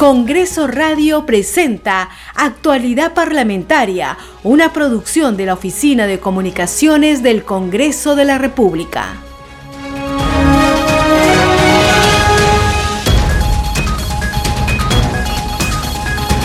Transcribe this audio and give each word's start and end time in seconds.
Congreso 0.00 0.66
Radio 0.66 1.26
presenta 1.26 2.08
Actualidad 2.34 3.12
Parlamentaria, 3.12 4.16
una 4.42 4.72
producción 4.72 5.36
de 5.36 5.44
la 5.44 5.52
Oficina 5.52 6.06
de 6.06 6.18
Comunicaciones 6.18 7.22
del 7.22 7.44
Congreso 7.44 8.16
de 8.16 8.24
la 8.24 8.38
República. 8.38 9.16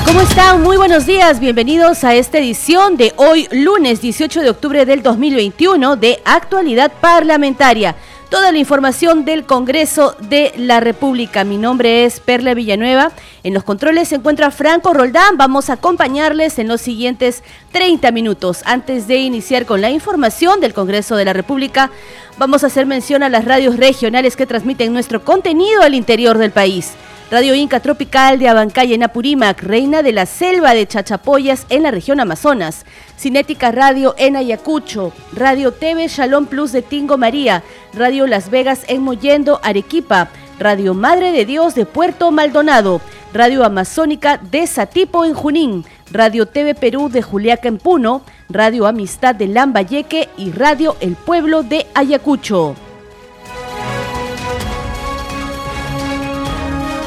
¿Cómo 0.05 0.19
están? 0.19 0.61
Muy 0.61 0.75
buenos 0.75 1.05
días, 1.05 1.39
bienvenidos 1.39 2.03
a 2.03 2.13
esta 2.13 2.39
edición 2.39 2.97
de 2.97 3.13
hoy 3.15 3.47
lunes 3.51 4.01
18 4.01 4.41
de 4.41 4.49
octubre 4.49 4.85
del 4.85 5.01
2021 5.01 5.95
de 5.95 6.21
Actualidad 6.25 6.91
Parlamentaria 6.99 7.95
toda 8.29 8.51
la 8.51 8.57
información 8.57 9.25
del 9.25 9.45
Congreso 9.45 10.15
de 10.19 10.53
la 10.57 10.79
República. 10.79 11.43
Mi 11.43 11.57
nombre 11.57 12.05
es 12.05 12.19
Perla 12.19 12.53
Villanueva. 12.53 13.11
En 13.43 13.53
los 13.53 13.63
controles 13.63 14.09
se 14.09 14.15
encuentra 14.15 14.51
Franco 14.51 14.93
Roldán. 14.93 15.37
Vamos 15.37 15.69
a 15.69 15.73
acompañarles 15.73 16.59
en 16.59 16.67
los 16.67 16.81
siguientes 16.81 17.43
30 17.71 18.11
minutos. 18.11 18.61
Antes 18.65 19.07
de 19.07 19.17
iniciar 19.17 19.65
con 19.65 19.81
la 19.81 19.89
información 19.89 20.59
del 20.61 20.73
Congreso 20.73 21.15
de 21.15 21.25
la 21.25 21.33
República, 21.33 21.91
vamos 22.37 22.63
a 22.63 22.67
hacer 22.67 22.85
mención 22.85 23.23
a 23.23 23.29
las 23.29 23.45
radios 23.45 23.77
regionales 23.77 24.35
que 24.35 24.45
transmiten 24.45 24.93
nuestro 24.93 25.23
contenido 25.23 25.81
al 25.81 25.93
interior 25.93 26.37
del 26.37 26.51
país. 26.51 26.93
Radio 27.31 27.55
Inca 27.55 27.79
Tropical 27.79 28.37
de 28.37 28.47
Abancay 28.47 28.93
en 28.93 29.01
Apurímac, 29.01 29.61
Reina 29.63 30.03
de 30.03 30.11
la 30.11 30.27
Selva 30.27 30.75
de 30.75 30.85
Chachapoyas 30.85 31.65
en 31.69 31.81
la 31.81 31.89
región 31.89 32.19
Amazonas, 32.19 32.85
Cinética 33.17 33.71
Radio 33.71 34.13
en 34.19 34.35
Ayacucho, 34.35 35.11
Radio 35.33 35.71
TV 35.71 36.07
Shalom 36.07 36.45
Plus 36.45 36.71
de 36.71 36.83
Tingo 36.83 37.17
María, 37.17 37.63
Radio 37.93 38.27
Las 38.27 38.51
Vegas 38.51 38.83
en 38.87 39.01
Mollendo, 39.01 39.59
Arequipa, 39.63 40.29
Radio 40.59 40.93
Madre 40.93 41.31
de 41.31 41.45
Dios 41.45 41.73
de 41.73 41.87
Puerto 41.87 42.31
Maldonado, 42.31 43.01
Radio 43.33 43.65
Amazónica 43.65 44.37
de 44.37 44.67
Satipo 44.67 45.25
en 45.25 45.33
Junín, 45.33 45.83
Radio 46.11 46.45
TV 46.45 46.75
Perú 46.75 47.09
de 47.09 47.21
Juliaca 47.21 47.67
en 47.67 47.77
Puno, 47.77 48.21
Radio 48.49 48.85
Amistad 48.85 49.33
de 49.33 49.47
Lambayeque 49.47 50.29
y 50.37 50.51
Radio 50.51 50.95
El 50.99 51.15
Pueblo 51.15 51.63
de 51.63 51.87
Ayacucho. 51.95 52.75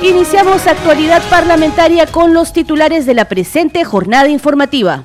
Iniciamos 0.02 0.66
actualidad 0.66 1.22
parlamentaria 1.28 2.06
con 2.06 2.32
los 2.32 2.52
titulares 2.52 3.06
de 3.06 3.14
la 3.14 3.26
presente 3.26 3.84
jornada 3.84 4.28
informativa. 4.28 5.04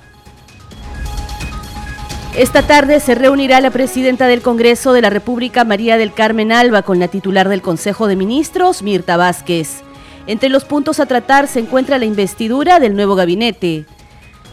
Esta 2.35 2.63
tarde 2.63 2.99
se 2.99 3.13
reunirá 3.13 3.61
la 3.61 3.69
presidenta 3.69 4.25
del 4.25 4.41
Congreso 4.41 4.91
de 4.93 5.01
la 5.01 5.11
República, 5.11 5.65
María 5.65 5.97
del 5.97 6.13
Carmen 6.13 6.51
Alba, 6.51 6.81
con 6.81 6.99
la 6.99 7.07
titular 7.07 7.47
del 7.47 7.61
Consejo 7.61 8.07
de 8.07 8.15
Ministros, 8.15 8.81
Mirta 8.81 9.17
Vázquez. 9.17 9.83
Entre 10.25 10.49
los 10.49 10.63
puntos 10.63 10.99
a 10.99 11.05
tratar 11.05 11.47
se 11.47 11.59
encuentra 11.59 11.97
la 11.97 12.05
investidura 12.05 12.79
del 12.79 12.95
nuevo 12.95 13.15
gabinete. 13.15 13.85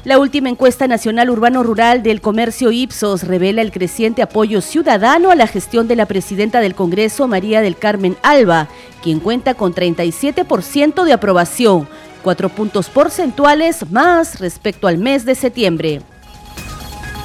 La 0.03 0.19
última 0.19 0.49
encuesta 0.49 0.89
nacional 0.89 1.31
urbano-rural 1.31 2.03
del 2.03 2.21
comercio 2.21 2.73
Ipsos 2.73 3.23
revela 3.25 3.63
el 3.63 3.71
creciente 3.71 4.23
apoyo 4.23 4.63
ciudadano 4.63 5.31
a 5.31 5.37
la 5.37 5.47
gestión 5.47 5.87
de 5.87 5.95
la 5.95 6.07
presidenta 6.07 6.61
del 6.61 6.75
Congreso, 6.75 7.29
María 7.29 7.61
del 7.61 7.77
Carmen 7.77 8.17
Alba, 8.23 8.69
quien 9.03 9.21
cuenta 9.21 9.55
con 9.55 9.75
37% 9.75 11.05
de 11.05 11.13
aprobación, 11.13 11.87
cuatro 12.23 12.49
puntos 12.49 12.89
porcentuales 12.89 13.91
más 13.91 14.41
respecto 14.41 14.89
al 14.89 14.99
mes 14.99 15.25
de 15.25 15.35
septiembre. 15.35 16.01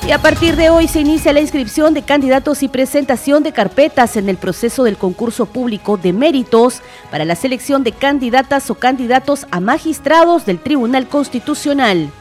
Y 0.08 0.12
a 0.12 0.20
partir 0.20 0.56
de 0.56 0.70
hoy 0.70 0.88
se 0.88 1.00
inicia 1.00 1.34
la 1.34 1.40
inscripción 1.40 1.96
de 1.96 2.04
candidatos 2.04 2.62
y 2.62 2.68
presentación 2.68 3.42
de 3.42 3.54
carpetas 3.54 4.18
en 4.18 4.30
el 4.30 4.38
proceso 4.38 4.84
del 4.84 4.98
concurso 4.98 5.48
público 5.48 5.98
de 5.98 6.14
méritos 6.14 6.84
para 7.10 7.26
la 7.26 7.36
selección 7.36 7.84
de 7.84 7.92
candidatas 7.92 8.70
o 8.70 8.76
candidatos 8.76 9.48
a 9.50 9.60
magistrados 9.60 10.46
del 10.46 10.60
Tribunal 10.60 11.08
Constitucional. 11.08 12.12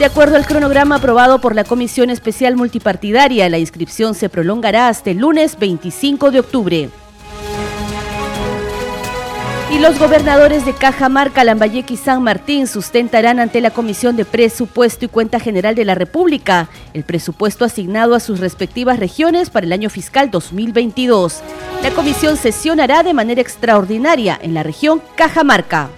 De 0.00 0.04
acuerdo 0.04 0.34
al 0.34 0.46
cronograma 0.46 0.96
aprobado 0.96 1.40
por 1.40 1.54
la 1.54 1.62
Comisión 1.62 2.10
Especial 2.10 2.56
Multipartidaria, 2.56 3.48
la 3.48 3.58
inscripción 3.58 4.16
se 4.16 4.28
prolongará 4.28 4.88
hasta 4.88 5.10
el 5.10 5.18
lunes 5.18 5.56
25 5.60 6.32
de 6.32 6.40
octubre. 6.40 6.90
Y 9.70 9.80
los 9.80 9.98
gobernadores 9.98 10.64
de 10.64 10.72
Cajamarca, 10.72 11.44
Lambayeque 11.44 11.92
y 11.92 11.96
San 11.98 12.22
Martín 12.22 12.66
sustentarán 12.66 13.38
ante 13.38 13.60
la 13.60 13.70
Comisión 13.70 14.16
de 14.16 14.24
Presupuesto 14.24 15.04
y 15.04 15.08
Cuenta 15.08 15.38
General 15.40 15.74
de 15.74 15.84
la 15.84 15.94
República 15.94 16.70
el 16.94 17.04
presupuesto 17.04 17.66
asignado 17.66 18.14
a 18.14 18.20
sus 18.20 18.40
respectivas 18.40 18.98
regiones 18.98 19.50
para 19.50 19.66
el 19.66 19.72
año 19.74 19.90
fiscal 19.90 20.30
2022. 20.30 21.42
La 21.82 21.90
comisión 21.90 22.38
sesionará 22.38 23.02
de 23.02 23.12
manera 23.12 23.42
extraordinaria 23.42 24.38
en 24.40 24.54
la 24.54 24.62
región 24.62 25.02
Cajamarca. 25.16 25.90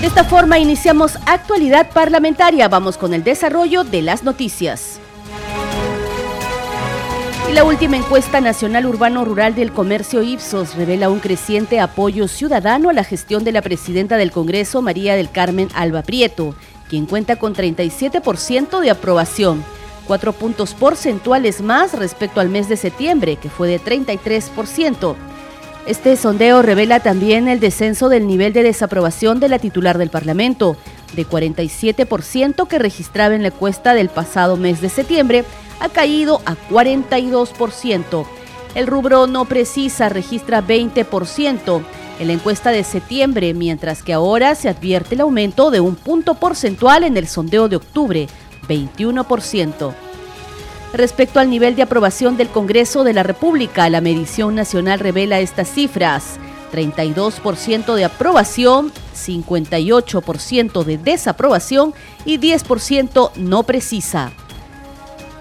De 0.00 0.06
esta 0.06 0.22
forma 0.22 0.60
iniciamos 0.60 1.18
actualidad 1.26 1.90
parlamentaria. 1.90 2.68
Vamos 2.68 2.96
con 2.96 3.12
el 3.12 3.24
desarrollo 3.24 3.82
de 3.82 4.02
las 4.02 4.22
noticias. 4.22 5.00
La 7.56 7.64
última 7.64 7.96
encuesta 7.96 8.42
nacional 8.42 8.84
urbano-rural 8.84 9.54
del 9.54 9.72
comercio 9.72 10.22
Ipsos 10.22 10.74
revela 10.74 11.08
un 11.08 11.20
creciente 11.20 11.80
apoyo 11.80 12.28
ciudadano 12.28 12.90
a 12.90 12.92
la 12.92 13.02
gestión 13.02 13.44
de 13.44 13.52
la 13.52 13.62
presidenta 13.62 14.18
del 14.18 14.30
Congreso, 14.30 14.82
María 14.82 15.16
del 15.16 15.30
Carmen 15.30 15.70
Alba 15.74 16.02
Prieto, 16.02 16.54
quien 16.90 17.06
cuenta 17.06 17.36
con 17.36 17.54
37% 17.54 18.78
de 18.80 18.90
aprobación, 18.90 19.64
cuatro 20.06 20.34
puntos 20.34 20.74
porcentuales 20.74 21.62
más 21.62 21.94
respecto 21.94 22.40
al 22.40 22.50
mes 22.50 22.68
de 22.68 22.76
septiembre, 22.76 23.36
que 23.36 23.48
fue 23.48 23.68
de 23.68 23.80
33%. 23.80 25.14
Este 25.86 26.14
sondeo 26.18 26.60
revela 26.60 27.00
también 27.00 27.48
el 27.48 27.58
descenso 27.58 28.10
del 28.10 28.26
nivel 28.26 28.52
de 28.52 28.64
desaprobación 28.64 29.40
de 29.40 29.48
la 29.48 29.58
titular 29.58 29.96
del 29.96 30.10
Parlamento, 30.10 30.76
de 31.14 31.26
47% 31.26 32.66
que 32.66 32.78
registraba 32.78 33.34
en 33.34 33.42
la 33.42 33.48
encuesta 33.48 33.94
del 33.94 34.08
pasado 34.08 34.56
mes 34.56 34.80
de 34.80 34.88
septiembre, 34.88 35.44
ha 35.80 35.88
caído 35.88 36.40
a 36.46 36.56
42%. 36.70 38.26
El 38.74 38.86
rubro 38.86 39.26
no 39.26 39.44
precisa 39.46 40.08
registra 40.08 40.62
20% 40.62 41.82
en 42.18 42.26
la 42.26 42.32
encuesta 42.32 42.70
de 42.70 42.84
septiembre, 42.84 43.54
mientras 43.54 44.02
que 44.02 44.12
ahora 44.12 44.54
se 44.54 44.68
advierte 44.68 45.14
el 45.14 45.22
aumento 45.22 45.70
de 45.70 45.80
un 45.80 45.96
punto 45.96 46.34
porcentual 46.34 47.04
en 47.04 47.16
el 47.16 47.28
sondeo 47.28 47.68
de 47.68 47.76
octubre, 47.76 48.28
21%. 48.68 49.94
Respecto 50.92 51.40
al 51.40 51.50
nivel 51.50 51.76
de 51.76 51.82
aprobación 51.82 52.36
del 52.36 52.48
Congreso 52.48 53.04
de 53.04 53.12
la 53.12 53.22
República, 53.22 53.90
la 53.90 54.00
medición 54.00 54.54
nacional 54.54 54.98
revela 54.98 55.40
estas 55.40 55.68
cifras. 55.68 56.38
32% 56.70 57.94
de 57.94 58.04
aprobación, 58.04 58.92
58% 59.14 60.84
de 60.84 60.98
desaprobación 60.98 61.94
y 62.24 62.38
10% 62.38 63.32
no 63.36 63.62
precisa. 63.62 64.32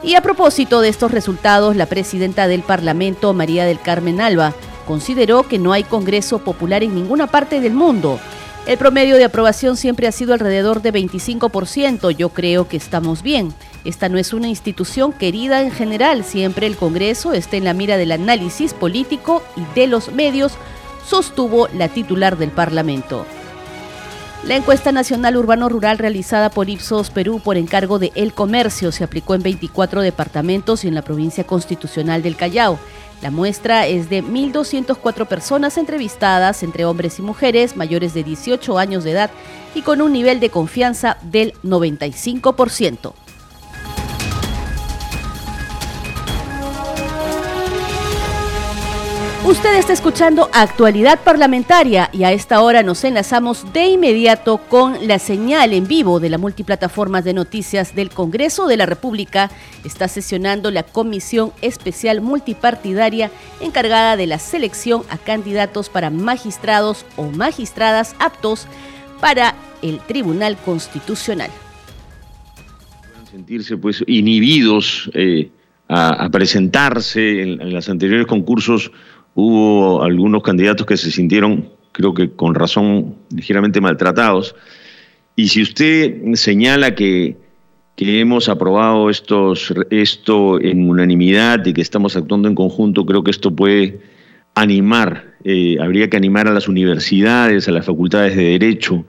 Y 0.04 0.16
a 0.16 0.22
propósito 0.22 0.82
de 0.82 0.90
estos 0.90 1.12
resultados, 1.12 1.76
la 1.76 1.88
presidenta 1.88 2.48
del 2.48 2.62
Parlamento, 2.62 3.34
María 3.34 3.66
del 3.66 3.80
Carmen 3.80 4.22
Alba, 4.22 4.54
consideró 4.86 5.44
que 5.44 5.58
no 5.58 5.74
hay 5.74 5.84
Congreso 5.84 6.40
popular 6.40 6.84
en 6.84 6.94
ninguna 6.94 7.28
parte 7.28 7.60
del 7.60 7.74
mundo. 7.74 8.20
El 8.68 8.78
promedio 8.80 9.18
de 9.18 9.24
aprobación 9.24 9.78
siempre 9.78 10.08
ha 10.08 10.12
sido 10.12 10.34
alrededor 10.34 10.82
de 10.82 10.92
25%. 10.92 12.10
Yo 12.12 12.30
creo 12.30 12.68
que 12.68 12.78
estamos 12.78 13.22
bien. 13.22 13.54
Esta 13.84 14.10
no 14.10 14.18
es 14.18 14.34
una 14.34 14.48
institución 14.48 15.14
querida 15.14 15.62
en 15.62 15.72
general, 15.72 16.24
siempre 16.24 16.66
el 16.66 16.76
Congreso 16.76 17.34
está 17.34 17.58
en 17.58 17.64
la 17.64 17.76
mira 17.76 17.98
del 17.98 18.12
análisis 18.12 18.74
político 18.74 19.44
y 19.56 19.80
de 19.80 19.86
los 19.86 20.12
medios, 20.12 20.54
sostuvo 21.08 21.68
la 21.70 21.90
titular 21.90 22.38
del 22.38 22.52
Parlamento. 22.52 23.26
La 24.44 24.56
encuesta 24.56 24.92
nacional 24.92 25.38
urbano-rural 25.38 25.98
realizada 25.98 26.52
por 26.52 26.70
Ipsos 26.70 27.10
Perú 27.10 27.42
por 27.44 27.58
encargo 27.58 27.98
de 27.98 28.12
El 28.14 28.34
Comercio 28.34 28.92
se 28.92 29.04
aplicó 29.04 29.34
en 29.34 29.42
24 29.42 30.02
departamentos 30.02 30.84
y 30.84 30.88
en 30.88 30.94
la 30.94 31.02
provincia 31.02 31.46
constitucional 31.46 32.22
del 32.22 32.36
Callao. 32.36 32.78
La 33.24 33.32
muestra 33.32 33.88
es 33.88 34.08
de 34.08 34.24
1.204 34.24 35.26
personas 35.26 35.80
entrevistadas 35.80 36.62
entre 36.62 36.86
hombres 36.86 37.18
y 37.18 37.24
mujeres 37.24 37.76
mayores 37.76 38.14
de 38.14 38.24
18 38.24 38.78
años 38.78 39.04
de 39.04 39.12
edad 39.12 39.32
y 39.74 39.82
con 39.82 40.00
un 40.00 40.14
nivel 40.14 40.40
de 40.40 40.52
confianza 40.52 41.18
del 41.24 41.54
95%. 41.64 43.25
Usted 49.46 49.78
está 49.78 49.94
escuchando 49.94 50.50
Actualidad 50.54 51.20
Parlamentaria 51.24 52.10
y 52.12 52.24
a 52.24 52.32
esta 52.32 52.62
hora 52.62 52.82
nos 52.82 53.04
enlazamos 53.04 53.72
de 53.74 53.86
inmediato 53.90 54.58
con 54.58 55.08
la 55.08 55.20
señal 55.20 55.72
en 55.72 55.88
vivo 55.88 56.20
de 56.20 56.32
la 56.32 56.40
multiplataforma 56.40 57.22
de 57.22 57.36
noticias 57.36 57.94
del 57.94 58.10
Congreso 58.10 58.66
de 58.66 58.78
la 58.78 58.88
República. 58.88 59.52
Está 59.84 60.08
sesionando 60.08 60.72
la 60.72 60.82
Comisión 60.82 61.52
Especial 61.62 62.22
Multipartidaria 62.22 63.30
encargada 63.62 64.18
de 64.18 64.26
la 64.26 64.40
selección 64.40 65.04
a 65.12 65.20
candidatos 65.20 65.90
para 65.90 66.10
magistrados 66.10 67.06
o 67.16 67.30
magistradas 67.30 68.16
aptos 68.18 68.66
para 69.22 69.54
el 69.84 70.00
Tribunal 70.00 70.58
Constitucional. 70.58 71.52
Sentirse 73.30 73.78
pues 73.78 74.04
inhibidos. 74.08 75.12
Eh 75.14 75.52
a, 75.88 76.30
presentarse. 76.30 77.42
En, 77.42 77.62
en 77.62 77.74
los 77.74 77.90
anteriores 77.90 78.28
concursos 78.28 78.92
hubo 79.36 80.02
algunos 80.02 80.42
candidatos 80.42 80.88
que 80.88 80.98
se 80.98 81.12
sintieron, 81.12 81.70
creo 81.92 82.14
que 82.14 82.32
con 82.32 82.56
razón, 82.56 83.16
ligeramente 83.30 83.80
maltratados. 83.80 84.56
Y 85.36 85.50
si 85.50 85.62
usted 85.62 86.34
señala 86.34 86.96
que, 86.96 87.38
hemos 87.98 88.50
aprobado 88.50 89.10
esto 89.10 90.60
en 90.60 90.90
unanimidad 90.90 91.66
y 91.66 91.74
que 91.74 91.82
estamos 91.82 92.18
actuando 92.18 92.48
en 92.48 92.56
conjunto, 92.56 93.06
creo 93.06 93.24
que 93.24 93.32
esto 93.32 93.56
puede 93.56 94.02
animar, 94.56 95.36
eh, 95.44 95.78
habría 95.80 96.10
que 96.10 96.18
animar 96.18 96.48
a 96.48 96.54
las 96.54 96.68
universidades, 96.68 97.68
a 97.68 97.72
las 97.72 97.86
facultades 97.86 98.36
de 98.36 98.44
derecho 98.44 99.06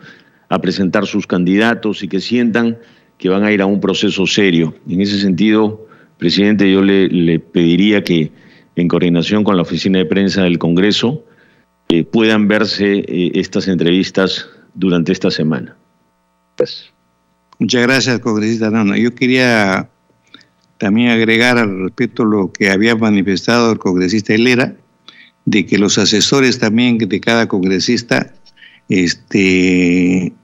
a 0.49 0.61
presentar 0.61 1.06
sus 1.06 1.26
candidatos 1.26 2.02
y 2.02 2.08
que 2.08 2.20
sientan 2.20 2.78
que 3.19 3.28
van 3.28 3.44
a 3.44 3.52
ir 3.52 3.62
a 3.62 3.67
un 3.67 3.81
proceso 3.81 4.26
serio. 4.26 4.75
En 4.88 5.00
ese 5.00 5.19
sentido, 5.19 5.87
presidente, 6.19 6.70
yo 6.70 6.82
le, 6.82 7.38
pediría 7.38 8.05
que 8.05 8.31
en 8.76 8.88
coordinación 8.88 9.43
con 9.43 9.56
la 9.56 9.62
oficina 9.62 9.99
de 9.99 10.06
prensa 10.06 10.43
del 10.43 10.58
Congreso 10.58 11.25
eh, 11.88 12.05
puedan 12.05 12.46
verse 12.49 12.99
eh, 12.99 13.32
estas 13.34 13.69
entrevistas 13.69 14.46
durante 14.75 15.12
esta 15.12 15.31
semana. 15.31 15.76
Pues. 16.56 16.93
Muchas 17.58 17.82
gracias, 17.82 18.20
congresista 18.20 18.70
Nano. 18.70 18.96
Yo 18.96 19.14
quería 19.14 19.88
también 20.78 21.08
agregar 21.08 21.58
al 21.58 21.84
respecto 21.84 22.25
lo 22.25 22.52
que 22.52 22.70
había 22.70 22.94
manifestado 22.96 23.73
el 23.73 23.78
congresista 23.78 24.34
Helera, 24.34 24.76
de 25.46 25.64
que 25.64 25.78
los 25.78 25.96
asesores 25.96 26.58
también 26.58 26.99
de 26.99 27.20
cada 27.20 27.49
congresista 27.49 28.34
este, 28.88 30.34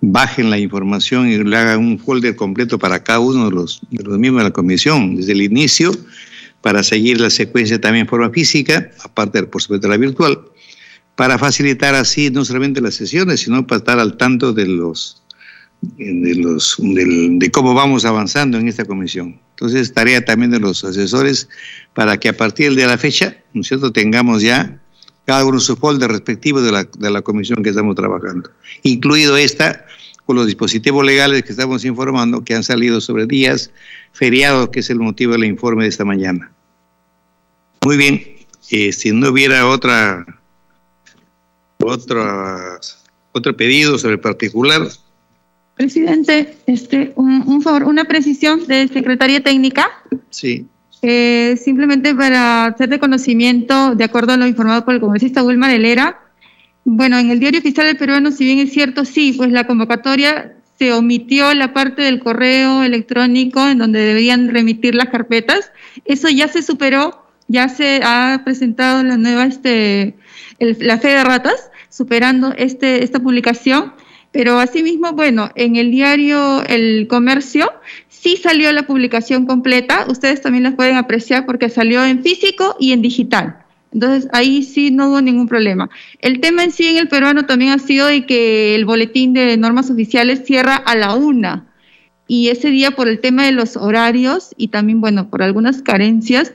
bajen 0.00 0.50
la 0.50 0.58
información 0.58 1.28
y 1.28 1.38
le 1.38 1.56
hagan 1.56 1.80
un 1.80 1.98
folder 1.98 2.36
completo 2.36 2.78
para 2.78 3.02
cada 3.02 3.20
uno 3.20 3.46
de 3.46 3.50
los, 3.50 3.80
de 3.90 4.04
los 4.04 4.18
miembros 4.18 4.44
de 4.44 4.50
la 4.50 4.52
comisión, 4.52 5.16
desde 5.16 5.32
el 5.32 5.42
inicio, 5.42 5.90
para 6.60 6.82
seguir 6.82 7.20
la 7.20 7.30
secuencia 7.30 7.80
también 7.80 8.04
en 8.04 8.08
forma 8.08 8.30
física, 8.30 8.90
aparte, 9.04 9.42
por 9.44 9.62
supuesto, 9.62 9.86
de 9.86 9.92
la 9.92 9.98
virtual, 9.98 10.40
para 11.16 11.38
facilitar 11.38 11.94
así 11.94 12.30
no 12.30 12.44
solamente 12.44 12.80
las 12.80 12.94
sesiones, 12.94 13.40
sino 13.40 13.66
para 13.66 13.78
estar 13.78 13.98
al 13.98 14.16
tanto 14.16 14.52
de 14.52 14.66
los 14.66 15.22
de, 15.80 17.50
cómo 17.52 17.74
vamos 17.74 18.04
avanzando 18.04 18.58
en 18.58 18.68
esta 18.68 18.84
comisión. 18.84 19.40
Entonces, 19.50 19.92
tarea 19.92 20.24
también 20.24 20.50
de 20.50 20.60
los 20.60 20.84
asesores 20.84 21.48
para 21.94 22.18
que 22.18 22.28
a 22.28 22.36
partir 22.36 22.74
de 22.74 22.86
la 22.86 22.98
fecha, 22.98 23.36
¿no 23.52 23.62
cierto?, 23.62 23.92
tengamos 23.92 24.42
ya 24.42 24.80
cada 25.24 25.44
uno 25.44 25.60
su 25.60 25.76
folder 25.76 26.10
respectivo 26.10 26.60
de 26.62 26.72
la, 26.72 26.84
de 26.84 27.10
la 27.10 27.22
comisión 27.22 27.62
que 27.62 27.70
estamos 27.70 27.94
trabajando, 27.94 28.50
incluido 28.82 29.36
esta 29.36 29.84
con 30.28 30.36
los 30.36 30.44
dispositivos 30.44 31.06
legales 31.06 31.42
que 31.42 31.52
estamos 31.52 31.86
informando 31.86 32.44
que 32.44 32.54
han 32.54 32.62
salido 32.62 33.00
sobre 33.00 33.24
días 33.24 33.70
feriados, 34.12 34.68
que 34.68 34.80
es 34.80 34.90
el 34.90 34.98
motivo 34.98 35.32
del 35.32 35.44
informe 35.44 35.84
de 35.84 35.88
esta 35.88 36.04
mañana. 36.04 36.52
Muy 37.82 37.96
bien, 37.96 38.22
eh, 38.70 38.92
si 38.92 39.10
no 39.10 39.30
hubiera 39.30 39.66
otra, 39.66 40.26
otra, 41.78 42.78
otro 43.32 43.56
pedido 43.56 43.96
sobre 43.96 44.16
el 44.16 44.20
particular, 44.20 44.86
Presidente, 45.76 46.56
este, 46.66 47.12
un, 47.14 47.62
favor, 47.62 47.84
una 47.84 48.04
precisión 48.04 48.66
de 48.66 48.86
Secretaría 48.88 49.42
Técnica. 49.42 49.88
Sí. 50.28 50.66
Eh, 51.00 51.56
simplemente 51.56 52.14
para 52.14 52.66
hacer 52.66 52.90
de 52.90 52.98
conocimiento, 52.98 53.94
de 53.94 54.04
acuerdo 54.04 54.34
a 54.34 54.36
lo 54.36 54.46
informado 54.46 54.84
por 54.84 54.92
el 54.92 55.00
congresista 55.00 55.42
Wilmar 55.42 55.70
Helera, 55.70 56.20
bueno, 56.84 57.18
en 57.18 57.30
el 57.30 57.40
diario 57.40 57.60
oficial 57.60 57.86
del 57.86 57.96
peruano, 57.96 58.30
si 58.30 58.44
bien 58.44 58.58
es 58.58 58.72
cierto, 58.72 59.04
sí, 59.04 59.34
pues 59.36 59.50
la 59.50 59.66
convocatoria 59.66 60.54
se 60.78 60.92
omitió 60.92 61.52
la 61.54 61.72
parte 61.72 62.02
del 62.02 62.20
correo 62.20 62.84
electrónico 62.84 63.66
en 63.66 63.78
donde 63.78 63.98
deberían 63.98 64.48
remitir 64.48 64.94
las 64.94 65.08
carpetas. 65.08 65.72
Eso 66.04 66.28
ya 66.28 66.46
se 66.46 66.62
superó, 66.62 67.26
ya 67.48 67.68
se 67.68 68.00
ha 68.04 68.42
presentado 68.44 69.02
la 69.02 69.16
nueva, 69.16 69.44
este, 69.44 70.14
la 70.60 70.98
fe 70.98 71.08
de 71.08 71.24
ratas, 71.24 71.70
superando 71.90 72.52
este, 72.56 73.02
esta 73.02 73.18
publicación. 73.18 73.92
Pero 74.30 74.58
asimismo, 74.58 75.12
bueno, 75.12 75.50
en 75.56 75.76
el 75.76 75.90
diario 75.90 76.62
El 76.64 77.08
Comercio 77.08 77.72
sí 78.08 78.36
salió 78.36 78.70
la 78.72 78.86
publicación 78.86 79.46
completa, 79.46 80.06
ustedes 80.08 80.42
también 80.42 80.64
la 80.64 80.76
pueden 80.76 80.96
apreciar 80.96 81.46
porque 81.46 81.70
salió 81.70 82.04
en 82.04 82.22
físico 82.22 82.76
y 82.78 82.92
en 82.92 83.02
digital. 83.02 83.64
Entonces 83.92 84.28
ahí 84.32 84.62
sí 84.62 84.90
no 84.90 85.08
hubo 85.08 85.20
ningún 85.20 85.48
problema. 85.48 85.88
El 86.20 86.40
tema 86.40 86.64
en 86.64 86.72
sí 86.72 86.86
en 86.86 86.98
el 86.98 87.08
peruano 87.08 87.46
también 87.46 87.72
ha 87.72 87.78
sido 87.78 88.06
de 88.06 88.26
que 88.26 88.74
el 88.74 88.84
boletín 88.84 89.32
de 89.32 89.56
normas 89.56 89.90
oficiales 89.90 90.44
cierra 90.44 90.76
a 90.76 90.94
la 90.94 91.14
una. 91.14 91.66
Y 92.30 92.48
ese 92.48 92.68
día 92.68 92.90
por 92.90 93.08
el 93.08 93.20
tema 93.20 93.46
de 93.46 93.52
los 93.52 93.78
horarios 93.78 94.54
y 94.58 94.68
también, 94.68 95.00
bueno, 95.00 95.30
por 95.30 95.42
algunas 95.42 95.80
carencias, 95.80 96.52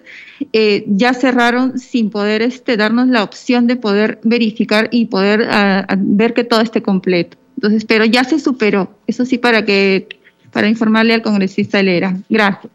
eh, 0.53 0.83
ya 0.87 1.15
cerraron 1.15 1.79
sin 1.79 2.11
poder 2.11 2.43
este, 2.43 2.77
darnos 2.77 3.07
la 3.07 3.23
opción 3.23 3.65
de 3.65 3.75
poder 3.75 4.19
verificar 4.23 4.87
y 4.91 5.05
poder 5.05 5.47
ah, 5.49 5.87
ver 5.97 6.35
que 6.35 6.43
todo 6.43 6.61
esté 6.61 6.83
completo. 6.83 7.37
Entonces, 7.55 7.85
pero 7.85 8.05
ya 8.05 8.23
se 8.23 8.39
superó. 8.39 8.95
Eso 9.07 9.25
sí, 9.25 9.39
para 9.39 9.65
que 9.65 10.07
para 10.51 10.69
informarle 10.69 11.15
al 11.15 11.23
congresista 11.23 11.81
Lera. 11.81 12.15
Gracias. 12.29 12.71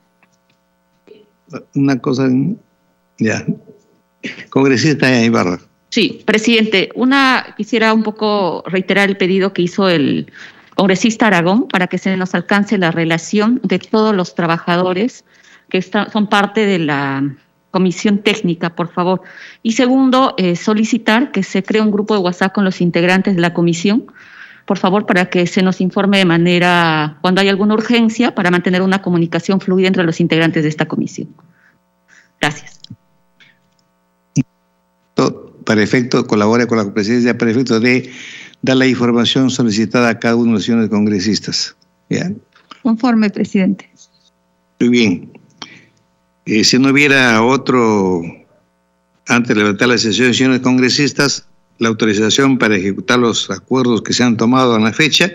Una 1.75 1.99
cosa, 1.99 2.29
ya. 3.19 3.47
Congresista 4.51 5.23
Ibarra. 5.23 5.59
Sí, 5.91 6.23
presidente, 6.25 6.91
una 6.95 7.55
quisiera 7.57 7.93
un 7.95 8.03
poco 8.03 8.63
reiterar 8.67 9.09
el 9.09 9.17
pedido 9.17 9.53
que 9.53 9.63
hizo 9.63 9.89
el 9.89 10.31
congresista 10.75 11.27
Aragón 11.27 11.67
para 11.69 11.87
que 11.87 11.99
se 11.99 12.17
nos 12.17 12.35
alcance 12.35 12.79
la 12.79 12.91
relación 12.91 13.61
de 13.65 13.79
todos 13.79 14.15
los 14.15 14.35
trabajadores 14.35 15.25
que 15.71 15.83
son 15.83 16.29
parte 16.29 16.67
de 16.67 16.79
la 16.79 17.37
comisión 17.71 18.19
técnica, 18.19 18.75
por 18.75 18.93
favor. 18.93 19.23
Y 19.63 19.73
segundo, 19.73 20.35
eh, 20.39 20.57
solicitar 20.57 21.31
que 21.31 21.43
se 21.43 21.63
cree 21.63 21.83
un 21.83 21.91
grupo 21.91 22.15
de 22.15 22.21
WhatsApp 22.21 22.55
con 22.55 22.65
los 22.65 22.81
integrantes 22.81 23.37
de 23.37 23.43
la 23.43 23.53
comisión 23.53 24.07
por 24.69 24.77
favor, 24.77 25.07
para 25.07 25.31
que 25.31 25.47
se 25.47 25.63
nos 25.63 25.81
informe 25.81 26.19
de 26.19 26.27
manera, 26.27 27.17
cuando 27.23 27.41
hay 27.41 27.49
alguna 27.49 27.73
urgencia, 27.73 28.35
para 28.35 28.51
mantener 28.51 28.83
una 28.83 29.01
comunicación 29.01 29.63
fluida 29.63 29.89
entre 29.89 30.05
los 30.05 30.21
integrantes 30.21 30.63
de 30.63 30.69
esta 30.69 30.85
comisión. 30.85 31.29
Gracias. 32.39 32.78
Para 35.69 35.83
efecto, 35.83 36.27
colabore 36.27 36.67
con 36.67 36.79
la 36.79 36.95
presidencia 36.95 37.37
para 37.37 37.51
efecto 37.51 37.79
de 37.79 38.11
dar 38.63 38.79
la 38.79 38.87
información 38.87 39.51
solicitada 39.51 40.09
a 40.09 40.19
cada 40.19 40.35
uno 40.35 40.47
de 40.47 40.53
los 40.53 40.65
señores 40.65 40.89
congresistas. 40.89 41.77
Conforme, 42.83 43.29
presidente. 43.29 43.87
Muy 44.81 44.89
bien. 44.89 45.31
Eh, 46.47 46.65
si 46.65 46.79
no 46.79 46.89
hubiera 46.89 47.43
otro, 47.43 48.23
antes 49.27 49.49
de 49.49 49.57
levantar 49.57 49.89
la 49.89 49.99
sesión 49.99 50.29
de 50.29 50.35
señores 50.35 50.61
congresistas, 50.61 51.47
la 51.79 51.91
autorización 51.91 52.57
para 52.57 52.75
ejecutar 52.75 53.19
los 53.19 53.51
acuerdos 53.51 54.01
que 54.01 54.15
se 54.15 54.25
han 54.25 54.39
tomado 54.39 54.75
en 54.75 54.85
la 54.85 54.95
fecha 54.95 55.31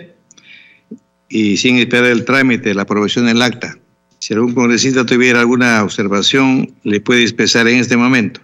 y 1.28 1.58
sin 1.58 1.76
esperar 1.76 2.06
el 2.06 2.24
trámite 2.24 2.74
la 2.74 2.82
aprobación 2.82 3.26
del 3.26 3.40
acta. 3.40 3.78
Si 4.18 4.34
algún 4.34 4.52
congresista 4.52 5.06
tuviera 5.06 5.38
alguna 5.38 5.84
observación, 5.84 6.74
le 6.82 7.00
puede 7.00 7.22
expresar 7.22 7.68
en 7.68 7.78
este 7.78 7.96
momento. 7.96 8.40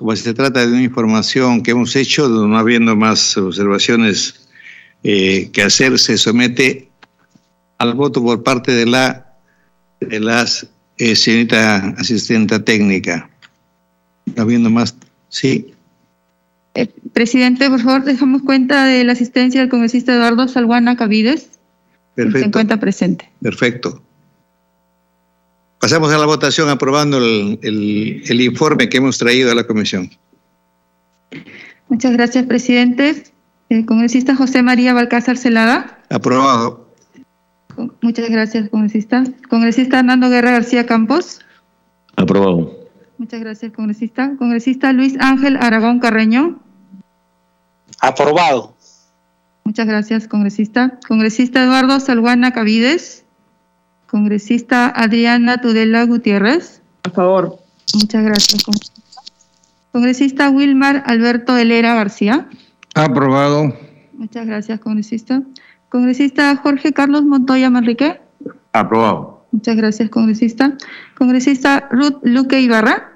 Como 0.00 0.16
se 0.16 0.32
trata 0.32 0.66
de 0.66 0.72
una 0.72 0.82
información 0.82 1.62
que 1.62 1.72
hemos 1.72 1.94
hecho, 1.94 2.26
no 2.26 2.56
habiendo 2.56 2.96
más 2.96 3.36
observaciones 3.36 4.48
eh, 5.04 5.50
que 5.52 5.60
hacer, 5.60 5.98
se 5.98 6.16
somete 6.16 6.88
al 7.76 7.92
voto 7.92 8.22
por 8.22 8.42
parte 8.42 8.72
de 8.72 8.86
la 8.86 9.36
de 10.00 10.18
las 10.18 10.66
eh, 10.96 11.14
señorita 11.14 11.94
asistenta 11.98 12.64
técnica. 12.64 13.28
No 14.34 14.44
habiendo 14.44 14.70
más, 14.70 14.96
sí. 15.28 15.74
Eh, 16.72 16.86
presidente, 17.12 17.68
por 17.68 17.82
favor, 17.82 18.02
dejamos 18.02 18.40
cuenta 18.40 18.86
de 18.86 19.04
la 19.04 19.12
asistencia 19.12 19.60
del 19.60 19.68
congresista 19.68 20.14
Eduardo 20.14 20.48
Salguana 20.48 20.96
Cavides. 20.96 21.50
Perfecto. 22.14 22.38
Se 22.38 22.44
encuentra 22.46 22.80
presente. 22.80 23.28
Perfecto. 23.42 24.02
Pasamos 25.90 26.12
a 26.12 26.18
la 26.18 26.26
votación 26.26 26.68
aprobando 26.68 27.18
el, 27.18 27.58
el, 27.62 28.40
informe 28.40 28.88
que 28.88 28.98
hemos 28.98 29.18
traído 29.18 29.50
a 29.50 29.56
la 29.56 29.64
comisión. 29.64 30.08
Muchas 31.88 32.12
gracias, 32.12 32.46
presidente. 32.46 33.24
El 33.68 33.86
congresista 33.86 34.36
José 34.36 34.62
María 34.62 34.94
Balcázar 34.94 35.36
Celada. 35.36 35.98
Aprobado. 36.08 36.86
Muchas 38.02 38.30
gracias, 38.30 38.68
congresista. 38.68 39.24
Congresista 39.48 39.98
Hernando 39.98 40.30
Guerra 40.30 40.52
García 40.52 40.86
Campos. 40.86 41.40
Aprobado. 42.14 42.72
Muchas 43.18 43.40
gracias, 43.40 43.72
congresista. 43.72 44.36
Congresista 44.38 44.92
Luis 44.92 45.16
Ángel 45.18 45.56
Aragón 45.56 45.98
Carreño. 45.98 46.60
Aprobado. 48.00 48.76
Muchas 49.64 49.88
gracias, 49.88 50.28
congresista. 50.28 51.00
Congresista 51.08 51.64
Eduardo 51.64 51.98
Salguana 51.98 52.52
Cavides. 52.52 53.24
Congresista 54.10 54.88
Adriana 54.88 55.60
Tudela 55.60 56.04
Gutiérrez. 56.04 56.82
A 57.04 57.10
favor. 57.10 57.58
Muchas 57.94 58.24
gracias, 58.24 58.64
congresista. 58.64 59.02
Congresista 59.92 60.50
Wilmar 60.50 61.04
Alberto 61.06 61.56
Helera 61.56 61.94
García. 61.94 62.48
Aprobado. 62.96 63.72
Muchas 64.14 64.46
gracias, 64.46 64.80
congresista. 64.80 65.42
Congresista 65.88 66.56
Jorge 66.56 66.92
Carlos 66.92 67.24
Montoya 67.24 67.70
Manrique. 67.70 68.20
Aprobado. 68.72 69.46
Muchas 69.52 69.76
gracias, 69.76 70.10
congresista. 70.10 70.76
Congresista 71.16 71.88
Ruth 71.92 72.18
Luque 72.22 72.60
Ibarra. 72.60 73.12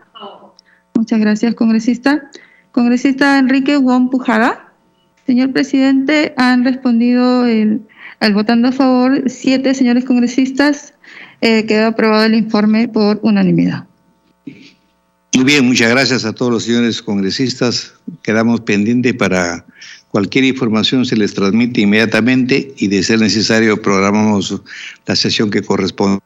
Muchas 0.95 1.19
gracias, 1.19 1.57
congresista. 1.57 2.31
Congresista 2.71 3.39
Enrique 3.39 3.77
Wong 3.77 4.11
Pujada. 4.11 4.64
Señor 5.27 5.53
presidente, 5.53 6.35
han 6.37 6.65
respondido 6.65 7.47
el, 7.47 7.81
al 8.21 8.35
votando 8.35 8.69
a 8.69 8.73
favor 8.73 9.23
siete 9.27 9.75
señores 9.75 10.05
congresistas. 10.05 10.95
Eh, 11.41 11.65
quedó 11.67 11.89
aprobado 11.89 12.25
el 12.25 12.35
informe 12.35 12.89
por 12.89 13.21
unanimidad. 13.23 13.87
Muy 15.35 15.45
bien, 15.45 15.67
muchas 15.67 15.91
gracias 15.91 16.25
a 16.25 16.33
todos 16.33 16.53
los 16.53 16.65
señores 16.65 17.03
congresistas. 17.03 17.95
Quedamos 18.23 18.61
pendientes 18.61 19.15
para 19.15 19.65
cualquier 20.15 20.45
información 20.45 21.05
se 21.05 21.17
les 21.17 21.35
transmite 21.35 21.81
inmediatamente 21.81 22.73
y 22.77 22.87
de 22.87 23.03
ser 23.03 23.19
necesario 23.19 23.83
programamos 23.83 24.63
la 25.07 25.17
sesión 25.17 25.51
que 25.51 25.61
corresponda. 25.61 26.21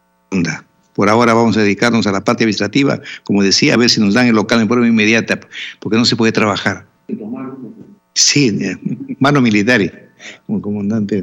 Por 0.92 1.08
ahora 1.08 1.32
vamos 1.32 1.56
a 1.56 1.62
dedicarnos 1.62 2.06
a 2.06 2.12
la 2.12 2.22
parte 2.22 2.44
administrativa, 2.44 3.00
como 3.24 3.42
decía, 3.42 3.72
a 3.72 3.76
ver 3.78 3.88
si 3.88 4.00
nos 4.00 4.12
dan 4.12 4.26
el 4.26 4.34
local 4.34 4.60
en 4.60 4.68
forma 4.68 4.86
inmediata, 4.86 5.40
porque 5.80 5.96
no 5.96 6.04
se 6.04 6.16
puede 6.16 6.32
trabajar. 6.32 6.84
Sí, 8.18 8.48
eh, 8.48 8.76
mano 9.20 9.40
militar, 9.40 9.80
como 10.44 10.60
comandante. 10.60 11.22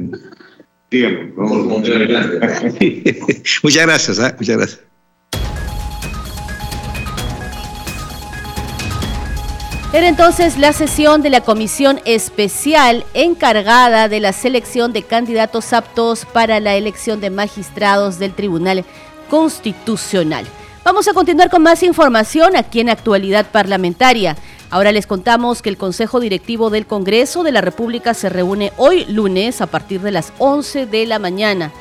muchas 3.62 3.86
gracias, 3.86 4.18
¿eh? 4.18 4.34
muchas 4.38 4.56
gracias. 4.56 4.80
Era 9.92 10.08
entonces 10.08 10.56
la 10.56 10.72
sesión 10.72 11.20
de 11.20 11.28
la 11.28 11.42
comisión 11.42 12.00
especial 12.06 13.04
encargada 13.12 14.08
de 14.08 14.20
la 14.20 14.32
selección 14.32 14.94
de 14.94 15.02
candidatos 15.02 15.74
aptos 15.74 16.24
para 16.24 16.60
la 16.60 16.76
elección 16.76 17.20
de 17.20 17.28
magistrados 17.28 18.18
del 18.18 18.32
Tribunal 18.32 18.86
Constitucional. 19.28 20.46
Vamos 20.82 21.08
a 21.08 21.12
continuar 21.12 21.50
con 21.50 21.62
más 21.62 21.82
información 21.82 22.56
aquí 22.56 22.80
en 22.80 22.88
Actualidad 22.88 23.50
Parlamentaria. 23.50 24.34
Ahora 24.68 24.90
les 24.90 25.06
contamos 25.06 25.62
que 25.62 25.68
el 25.68 25.76
Consejo 25.76 26.18
Directivo 26.18 26.70
del 26.70 26.86
Congreso 26.86 27.44
de 27.44 27.52
la 27.52 27.60
República 27.60 28.14
se 28.14 28.28
reúne 28.28 28.72
hoy 28.76 29.04
lunes 29.04 29.60
a 29.60 29.68
partir 29.68 30.00
de 30.00 30.10
las 30.10 30.32
11 30.38 30.86
de 30.86 31.06
la 31.06 31.20
mañana. 31.20 31.72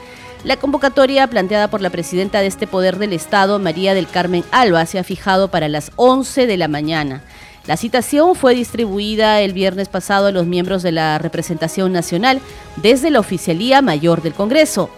La 0.43 0.57
convocatoria 0.57 1.25
planteada 1.27 1.67
por 1.67 1.81
la 1.81 1.89
presidenta 1.89 2.41
de 2.41 2.47
este 2.47 2.67
poder 2.67 2.99
del 2.99 3.13
Estado, 3.13 3.57
María 3.57 3.95
del 3.95 4.07
Carmen 4.07 4.43
Alba, 4.51 4.85
se 4.85 4.99
ha 4.99 5.03
fijado 5.03 5.49
para 5.49 5.67
las 5.67 5.91
11 5.95 6.45
de 6.45 6.57
la 6.57 6.67
mañana. 6.67 7.23
La 7.65 7.77
citación 7.77 8.35
fue 8.35 8.53
distribuida 8.53 9.41
el 9.41 9.53
viernes 9.53 9.89
pasado 9.89 10.27
a 10.27 10.31
los 10.31 10.45
miembros 10.45 10.83
de 10.83 10.91
la 10.91 11.17
representación 11.17 11.91
nacional 11.91 12.39
desde 12.75 13.09
la 13.09 13.19
Oficialía 13.19 13.81
Mayor 13.81 14.21
del 14.21 14.35
Congreso. 14.35 14.91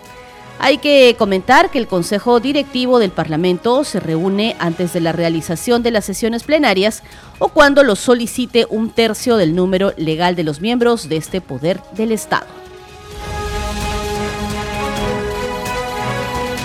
Hay 0.59 0.79
que 0.79 1.15
comentar 1.17 1.69
que 1.69 1.77
el 1.77 1.87
Consejo 1.87 2.39
Directivo 2.39 2.97
del 2.97 3.11
Parlamento 3.11 3.83
se 3.83 3.99
reúne 3.99 4.55
antes 4.59 4.91
de 4.91 5.01
la 5.01 5.11
realización 5.11 5.83
de 5.83 5.91
las 5.91 6.05
sesiones 6.05 6.43
plenarias 6.43 7.03
o 7.37 7.49
cuando 7.49 7.83
lo 7.83 7.95
solicite 7.95 8.65
un 8.69 8.89
tercio 8.89 9.37
del 9.37 9.55
número 9.55 9.93
legal 9.97 10.35
de 10.35 10.43
los 10.43 10.59
miembros 10.59 11.09
de 11.09 11.17
este 11.17 11.41
poder 11.41 11.79
del 11.95 12.11
Estado. 12.11 12.47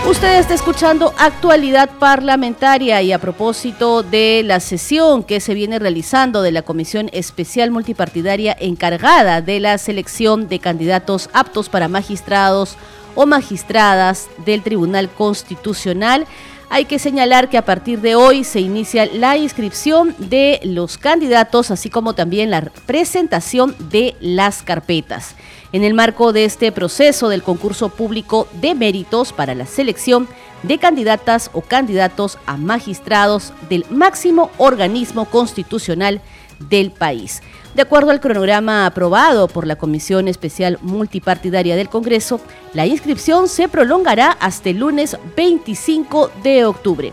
Usted 0.08 0.40
está 0.40 0.54
escuchando 0.54 1.14
actualidad 1.16 1.88
parlamentaria 1.98 3.00
y 3.02 3.12
a 3.12 3.20
propósito 3.20 4.02
de 4.02 4.42
la 4.44 4.58
sesión 4.58 5.22
que 5.22 5.38
se 5.38 5.54
viene 5.54 5.78
realizando 5.78 6.42
de 6.42 6.50
la 6.50 6.62
Comisión 6.62 7.08
Especial 7.12 7.70
Multipartidaria 7.70 8.56
encargada 8.58 9.42
de 9.42 9.60
la 9.60 9.78
selección 9.78 10.48
de 10.48 10.58
candidatos 10.58 11.30
aptos 11.32 11.68
para 11.68 11.88
magistrados 11.88 12.76
o 13.14 13.26
magistradas 13.26 14.28
del 14.44 14.62
Tribunal 14.62 15.10
Constitucional. 15.10 16.26
Hay 16.70 16.86
que 16.86 16.98
señalar 16.98 17.50
que 17.50 17.58
a 17.58 17.64
partir 17.64 18.00
de 18.00 18.14
hoy 18.14 18.44
se 18.44 18.60
inicia 18.60 19.06
la 19.06 19.36
inscripción 19.36 20.14
de 20.18 20.60
los 20.64 20.96
candidatos, 20.96 21.70
así 21.70 21.90
como 21.90 22.14
también 22.14 22.50
la 22.50 22.62
presentación 22.86 23.76
de 23.90 24.16
las 24.20 24.62
carpetas 24.62 25.34
en 25.72 25.84
el 25.84 25.94
marco 25.94 26.32
de 26.32 26.44
este 26.44 26.70
proceso 26.70 27.28
del 27.28 27.42
concurso 27.42 27.88
público 27.88 28.46
de 28.60 28.74
méritos 28.74 29.32
para 29.32 29.54
la 29.54 29.66
selección 29.66 30.28
de 30.62 30.78
candidatas 30.78 31.50
o 31.54 31.62
candidatos 31.62 32.38
a 32.46 32.56
magistrados 32.56 33.52
del 33.68 33.84
máximo 33.90 34.50
organismo 34.58 35.24
constitucional 35.24 36.20
del 36.68 36.92
país. 36.92 37.42
De 37.74 37.80
acuerdo 37.80 38.10
al 38.10 38.20
cronograma 38.20 38.84
aprobado 38.84 39.48
por 39.48 39.66
la 39.66 39.76
Comisión 39.76 40.28
Especial 40.28 40.78
Multipartidaria 40.82 41.74
del 41.74 41.88
Congreso, 41.88 42.38
la 42.74 42.84
inscripción 42.84 43.48
se 43.48 43.66
prolongará 43.66 44.32
hasta 44.40 44.68
el 44.68 44.78
lunes 44.78 45.16
25 45.36 46.30
de 46.42 46.66
octubre. 46.66 47.12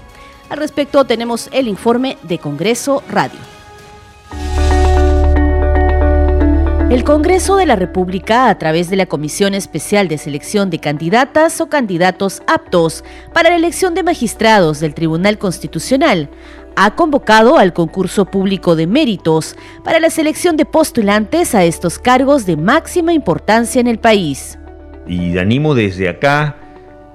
Al 0.50 0.58
respecto 0.58 1.06
tenemos 1.06 1.48
el 1.54 1.70
informe 1.70 2.18
de 2.24 2.40
Congreso 2.40 3.04
Radio. 3.10 3.40
El 6.90 7.04
Congreso 7.04 7.56
de 7.56 7.68
la 7.68 7.76
República, 7.76 8.50
a 8.50 8.58
través 8.58 8.90
de 8.90 8.96
la 8.96 9.06
Comisión 9.06 9.54
Especial 9.54 10.08
de 10.08 10.18
Selección 10.18 10.72
de 10.72 10.80
Candidatas 10.80 11.62
o 11.62 11.70
Candidatos 11.70 12.42
Aptos 12.48 13.04
para 13.32 13.52
la 13.52 13.58
elección 13.58 13.94
de 13.94 14.02
magistrados 14.02 14.80
del 14.80 14.96
Tribunal 14.96 15.38
Constitucional, 15.38 16.32
ha 16.82 16.96
convocado 16.96 17.58
al 17.58 17.74
concurso 17.74 18.24
público 18.24 18.78
de 18.78 18.88
méritos 18.88 19.58
para 19.84 20.00
la 20.00 20.10
selección 20.10 20.56
de 20.56 20.64
postulantes 20.64 21.54
a 21.54 21.66
estos 21.66 22.00
cargos 22.00 22.46
de 22.46 22.56
máxima 22.56 23.12
importancia 23.12 23.82
en 23.82 23.88
el 23.88 23.98
país. 23.98 24.58
Y 25.06 25.38
animo 25.38 25.76
desde 25.76 26.08
acá 26.08 26.56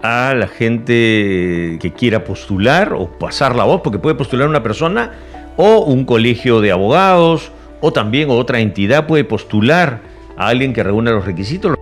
a 0.03 0.35
la 0.35 0.49
gente 0.49 1.79
que 1.81 1.95
quiera 1.97 2.25
postular 2.25 2.93
o 2.93 3.09
pasar 3.19 3.57
la 3.57 3.65
voz, 3.65 3.81
porque 3.81 3.99
puede 3.99 4.17
postular 4.17 4.49
una 4.49 4.63
persona 4.63 5.13
o 5.57 5.79
un 5.79 6.05
colegio 6.05 6.61
de 6.61 6.71
abogados, 6.71 7.51
o 7.81 7.91
también 7.91 8.29
otra 8.29 8.61
entidad 8.61 9.07
puede 9.07 9.25
postular 9.25 10.03
a 10.37 10.49
alguien 10.49 10.75
que 10.75 10.83
reúna 10.83 11.11
los 11.13 11.25
requisitos. 11.25 11.75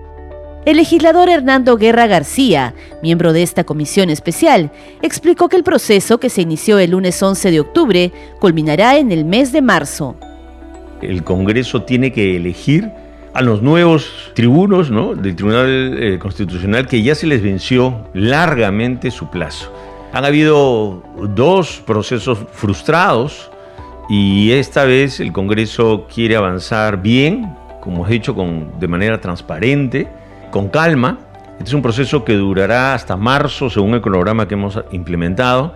El 0.64 0.76
legislador 0.76 1.28
Hernando 1.28 1.76
Guerra 1.76 2.06
García, 2.06 2.72
miembro 3.02 3.32
de 3.32 3.42
esta 3.42 3.64
comisión 3.64 4.10
especial, 4.10 4.70
explicó 5.02 5.48
que 5.48 5.56
el 5.56 5.64
proceso 5.64 6.20
que 6.20 6.30
se 6.30 6.40
inició 6.40 6.78
el 6.78 6.92
lunes 6.92 7.20
11 7.20 7.50
de 7.50 7.58
octubre 7.58 8.12
culminará 8.38 8.96
en 8.96 9.10
el 9.10 9.24
mes 9.24 9.50
de 9.50 9.60
marzo. 9.60 10.14
El 11.00 11.24
Congreso 11.24 11.82
tiene 11.82 12.12
que 12.12 12.36
elegir 12.36 12.88
a 13.34 13.42
los 13.42 13.60
nuevos 13.60 14.30
tribunos 14.34 14.88
del 15.20 15.34
Tribunal 15.34 15.96
eh, 16.00 16.18
Constitucional 16.20 16.86
que 16.86 17.02
ya 17.02 17.16
se 17.16 17.26
les 17.26 17.42
venció 17.42 18.06
largamente 18.14 19.10
su 19.10 19.28
plazo. 19.30 19.72
Han 20.12 20.24
habido 20.24 21.02
dos 21.34 21.82
procesos 21.84 22.38
frustrados 22.52 23.50
y 24.08 24.52
esta 24.52 24.84
vez 24.84 25.18
el 25.18 25.32
Congreso 25.32 26.06
quiere 26.12 26.36
avanzar 26.36 27.02
bien, 27.02 27.52
como 27.80 28.06
he 28.06 28.10
dicho, 28.10 28.32
con, 28.32 28.78
de 28.78 28.86
manera 28.86 29.20
transparente, 29.20 30.21
con 30.52 30.68
calma. 30.68 31.18
Este 31.58 31.64
es 31.64 31.74
un 31.74 31.82
proceso 31.82 32.24
que 32.24 32.34
durará 32.34 32.94
hasta 32.94 33.16
marzo, 33.16 33.68
según 33.68 33.94
el 33.94 34.00
cronograma 34.00 34.46
que 34.46 34.54
hemos 34.54 34.78
implementado. 34.92 35.74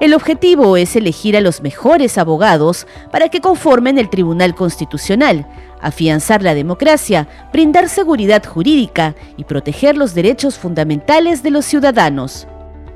El 0.00 0.14
objetivo 0.14 0.76
es 0.76 0.94
elegir 0.94 1.36
a 1.36 1.40
los 1.40 1.62
mejores 1.62 2.18
abogados 2.18 2.86
para 3.10 3.28
que 3.28 3.40
conformen 3.40 3.96
el 3.98 4.10
Tribunal 4.10 4.54
Constitucional, 4.54 5.46
afianzar 5.80 6.42
la 6.42 6.54
democracia, 6.54 7.28
brindar 7.52 7.88
seguridad 7.88 8.44
jurídica 8.44 9.14
y 9.36 9.44
proteger 9.44 9.96
los 9.96 10.14
derechos 10.14 10.58
fundamentales 10.58 11.42
de 11.42 11.50
los 11.50 11.64
ciudadanos. 11.64 12.46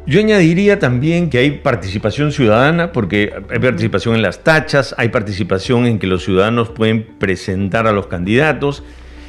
Yo 0.06 0.20
añadiría 0.20 0.78
también 0.78 1.30
que 1.30 1.38
hay 1.38 1.50
participación 1.50 2.32
ciudadana, 2.32 2.92
porque 2.92 3.30
hay 3.50 3.58
participación 3.58 4.14
en 4.14 4.22
las 4.22 4.42
tachas, 4.42 4.94
hay 4.98 5.10
participación 5.10 5.86
en 5.86 5.98
que 5.98 6.06
los 6.06 6.24
ciudadanos 6.24 6.70
pueden 6.70 7.04
presentar 7.18 7.86
a 7.86 7.92
los 7.92 8.06
candidatos, 8.06 8.82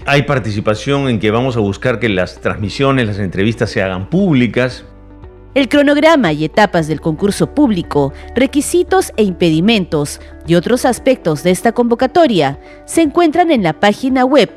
hay 0.10 0.24
participación 0.24 1.08
en 1.08 1.20
que 1.20 1.30
vamos 1.30 1.56
a 1.56 1.60
buscar 1.60 2.00
que 2.00 2.10
las 2.10 2.42
transmisiones, 2.42 3.06
las 3.06 3.20
entrevistas 3.20 3.70
se 3.70 3.84
hagan 3.84 4.10
públicas. 4.10 4.84
El 5.54 5.70
cronograma 5.70 6.34
y 6.34 6.46
etapas 6.46 6.88
del 6.88 7.00
concurso 7.00 7.54
público, 7.54 8.12
requisitos 8.36 9.14
e 9.18 9.24
impedimentos 9.24 10.20
y 10.48 10.56
otros 10.56 10.86
aspectos 10.86 11.44
de 11.44 11.52
esta 11.52 11.74
convocatoria 11.74 12.60
se 12.86 13.04
encuentran 13.04 13.52
en 13.52 13.62
la 13.62 13.80
página 13.80 14.26
web 14.26 14.50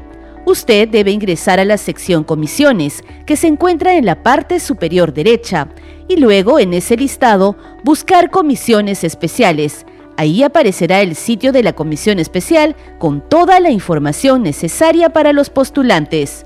usted 0.45 0.89
debe 0.89 1.11
ingresar 1.11 1.59
a 1.59 1.65
la 1.65 1.77
sección 1.77 2.23
Comisiones, 2.23 3.03
que 3.25 3.35
se 3.35 3.47
encuentra 3.47 3.95
en 3.95 4.05
la 4.05 4.23
parte 4.23 4.59
superior 4.59 5.13
derecha, 5.13 5.69
y 6.07 6.17
luego 6.17 6.59
en 6.59 6.73
ese 6.73 6.97
listado 6.97 7.57
buscar 7.83 8.29
Comisiones 8.29 9.03
Especiales. 9.03 9.85
Ahí 10.17 10.43
aparecerá 10.43 11.01
el 11.01 11.15
sitio 11.15 11.51
de 11.51 11.63
la 11.63 11.73
comisión 11.73 12.19
especial 12.19 12.75
con 12.99 13.21
toda 13.27 13.59
la 13.59 13.69
información 13.69 14.43
necesaria 14.43 15.09
para 15.09 15.33
los 15.33 15.49
postulantes. 15.49 16.45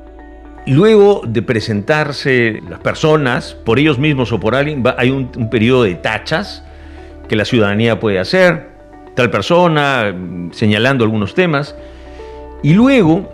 Luego 0.65 1.21
de 1.25 1.41
presentarse 1.41 2.61
las 2.67 2.79
personas, 2.79 3.53
por 3.53 3.79
ellos 3.79 3.99
mismos 3.99 4.31
o 4.31 4.39
por 4.39 4.55
alguien, 4.55 4.83
hay 4.97 5.09
un, 5.11 5.29
un 5.37 5.49
periodo 5.49 5.83
de 5.83 5.95
tachas 5.95 6.63
que 7.27 7.35
la 7.35 7.45
ciudadanía 7.45 7.99
puede 7.99 8.19
hacer, 8.19 8.69
tal 9.15 9.29
persona, 9.29 10.15
señalando 10.51 11.03
algunos 11.03 11.35
temas. 11.35 11.75
Y 12.63 12.73
luego 12.73 13.29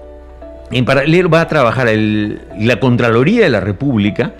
en 0.72 0.86
paralelo 0.86 1.30
va 1.30 1.42
a 1.42 1.48
trabajar 1.48 1.88
la 1.88 2.80
Contraloría 2.80 3.44
de 3.44 3.50
la 3.50 3.60
República 3.60 4.34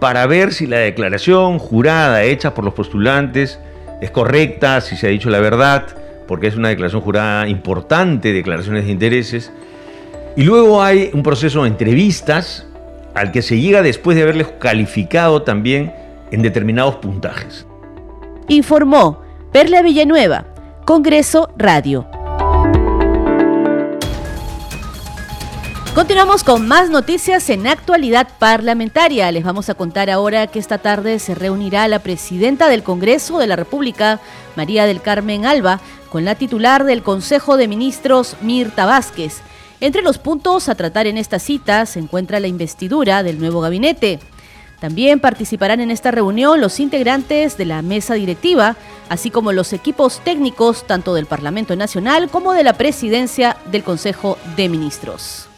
para 0.00 0.26
ver 0.26 0.52
si 0.52 0.66
la 0.66 0.78
declaración 0.78 1.58
jurada 1.58 2.22
hecha 2.24 2.54
por 2.54 2.64
los 2.64 2.74
postulantes 2.74 3.60
es 4.00 4.10
correcta, 4.10 4.80
si 4.80 4.96
se 4.96 5.06
ha 5.06 5.10
dicho 5.10 5.30
la 5.30 5.40
verdad, 5.40 5.86
porque 6.26 6.46
es 6.48 6.56
una 6.56 6.68
declaración 6.68 7.02
jurada 7.02 7.48
importante, 7.48 8.32
declaraciones 8.32 8.84
de 8.84 8.92
intereses. 8.92 9.52
Y 10.36 10.42
luego 10.42 10.82
hay 10.82 11.10
un 11.14 11.22
proceso 11.22 11.62
de 11.62 11.68
entrevistas 11.68 12.66
al 13.14 13.32
que 13.32 13.42
se 13.42 13.58
llega 13.58 13.82
después 13.82 14.16
de 14.16 14.22
haberles 14.22 14.48
calificado 14.58 15.42
también 15.42 15.92
en 16.30 16.42
determinados 16.42 16.96
puntajes. 16.96 17.66
Informó 18.48 19.22
Perla 19.52 19.82
Villanueva, 19.82 20.44
Congreso 20.84 21.48
Radio. 21.56 22.15
Continuamos 25.96 26.44
con 26.44 26.68
más 26.68 26.90
noticias 26.90 27.48
en 27.48 27.66
actualidad 27.66 28.28
parlamentaria. 28.38 29.32
Les 29.32 29.42
vamos 29.42 29.70
a 29.70 29.74
contar 29.74 30.10
ahora 30.10 30.46
que 30.46 30.58
esta 30.58 30.76
tarde 30.76 31.18
se 31.18 31.34
reunirá 31.34 31.88
la 31.88 32.00
presidenta 32.00 32.68
del 32.68 32.82
Congreso 32.82 33.38
de 33.38 33.46
la 33.46 33.56
República, 33.56 34.20
María 34.56 34.84
del 34.84 35.00
Carmen 35.00 35.46
Alba, 35.46 35.80
con 36.10 36.26
la 36.26 36.34
titular 36.34 36.84
del 36.84 37.02
Consejo 37.02 37.56
de 37.56 37.66
Ministros, 37.66 38.36
Mirta 38.42 38.84
Vázquez. 38.84 39.38
Entre 39.80 40.02
los 40.02 40.18
puntos 40.18 40.68
a 40.68 40.74
tratar 40.74 41.06
en 41.06 41.16
esta 41.16 41.38
cita 41.38 41.86
se 41.86 41.98
encuentra 41.98 42.40
la 42.40 42.48
investidura 42.48 43.22
del 43.22 43.38
nuevo 43.38 43.62
gabinete. 43.62 44.18
También 44.80 45.18
participarán 45.18 45.80
en 45.80 45.90
esta 45.90 46.10
reunión 46.10 46.60
los 46.60 46.78
integrantes 46.78 47.56
de 47.56 47.64
la 47.64 47.80
mesa 47.80 48.12
directiva, 48.12 48.76
así 49.08 49.30
como 49.30 49.50
los 49.52 49.72
equipos 49.72 50.20
técnicos 50.22 50.86
tanto 50.86 51.14
del 51.14 51.24
Parlamento 51.24 51.74
Nacional 51.74 52.28
como 52.28 52.52
de 52.52 52.64
la 52.64 52.74
presidencia 52.74 53.56
del 53.72 53.82
Consejo 53.82 54.36
de 54.56 54.68
Ministros. 54.68 55.48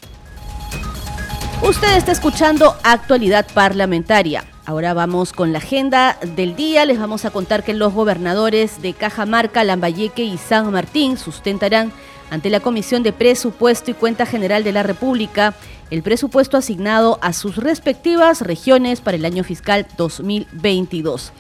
Usted 1.63 1.97
está 1.97 2.13
escuchando 2.13 2.77
Actualidad 2.85 3.45
Parlamentaria. 3.53 4.45
Ahora 4.65 4.95
vamos 4.95 5.33
con 5.33 5.53
la 5.53 5.59
agenda 5.59 6.17
del 6.37 6.55
día. 6.55 6.85
Les 6.87 7.01
vamos 7.01 7.25
a 7.25 7.31
contar 7.31 7.65
que 7.65 7.75
los 7.75 7.93
gobernadores 7.93 8.81
de 8.81 8.95
Cajamarca, 8.95 9.65
Lambayeque 9.65 10.23
y 10.23 10.39
San 10.39 10.71
Martín 10.71 11.19
sustentarán 11.19 11.93
ante 12.31 12.49
la 12.49 12.61
Comisión 12.61 13.03
de 13.03 13.13
Presupuesto 13.13 13.91
y 13.91 13.95
Cuenta 13.95 14.25
General 14.25 14.63
de 14.63 14.73
la 14.73 14.85
República 14.85 15.55
el 15.91 16.03
presupuesto 16.03 16.57
asignado 16.57 17.19
a 17.23 17.33
sus 17.33 17.57
respectivas 17.57 18.41
regiones 18.41 19.01
para 19.01 19.17
el 19.17 19.25
año 19.25 19.43
fiscal 19.43 19.87
2022. 19.97 21.33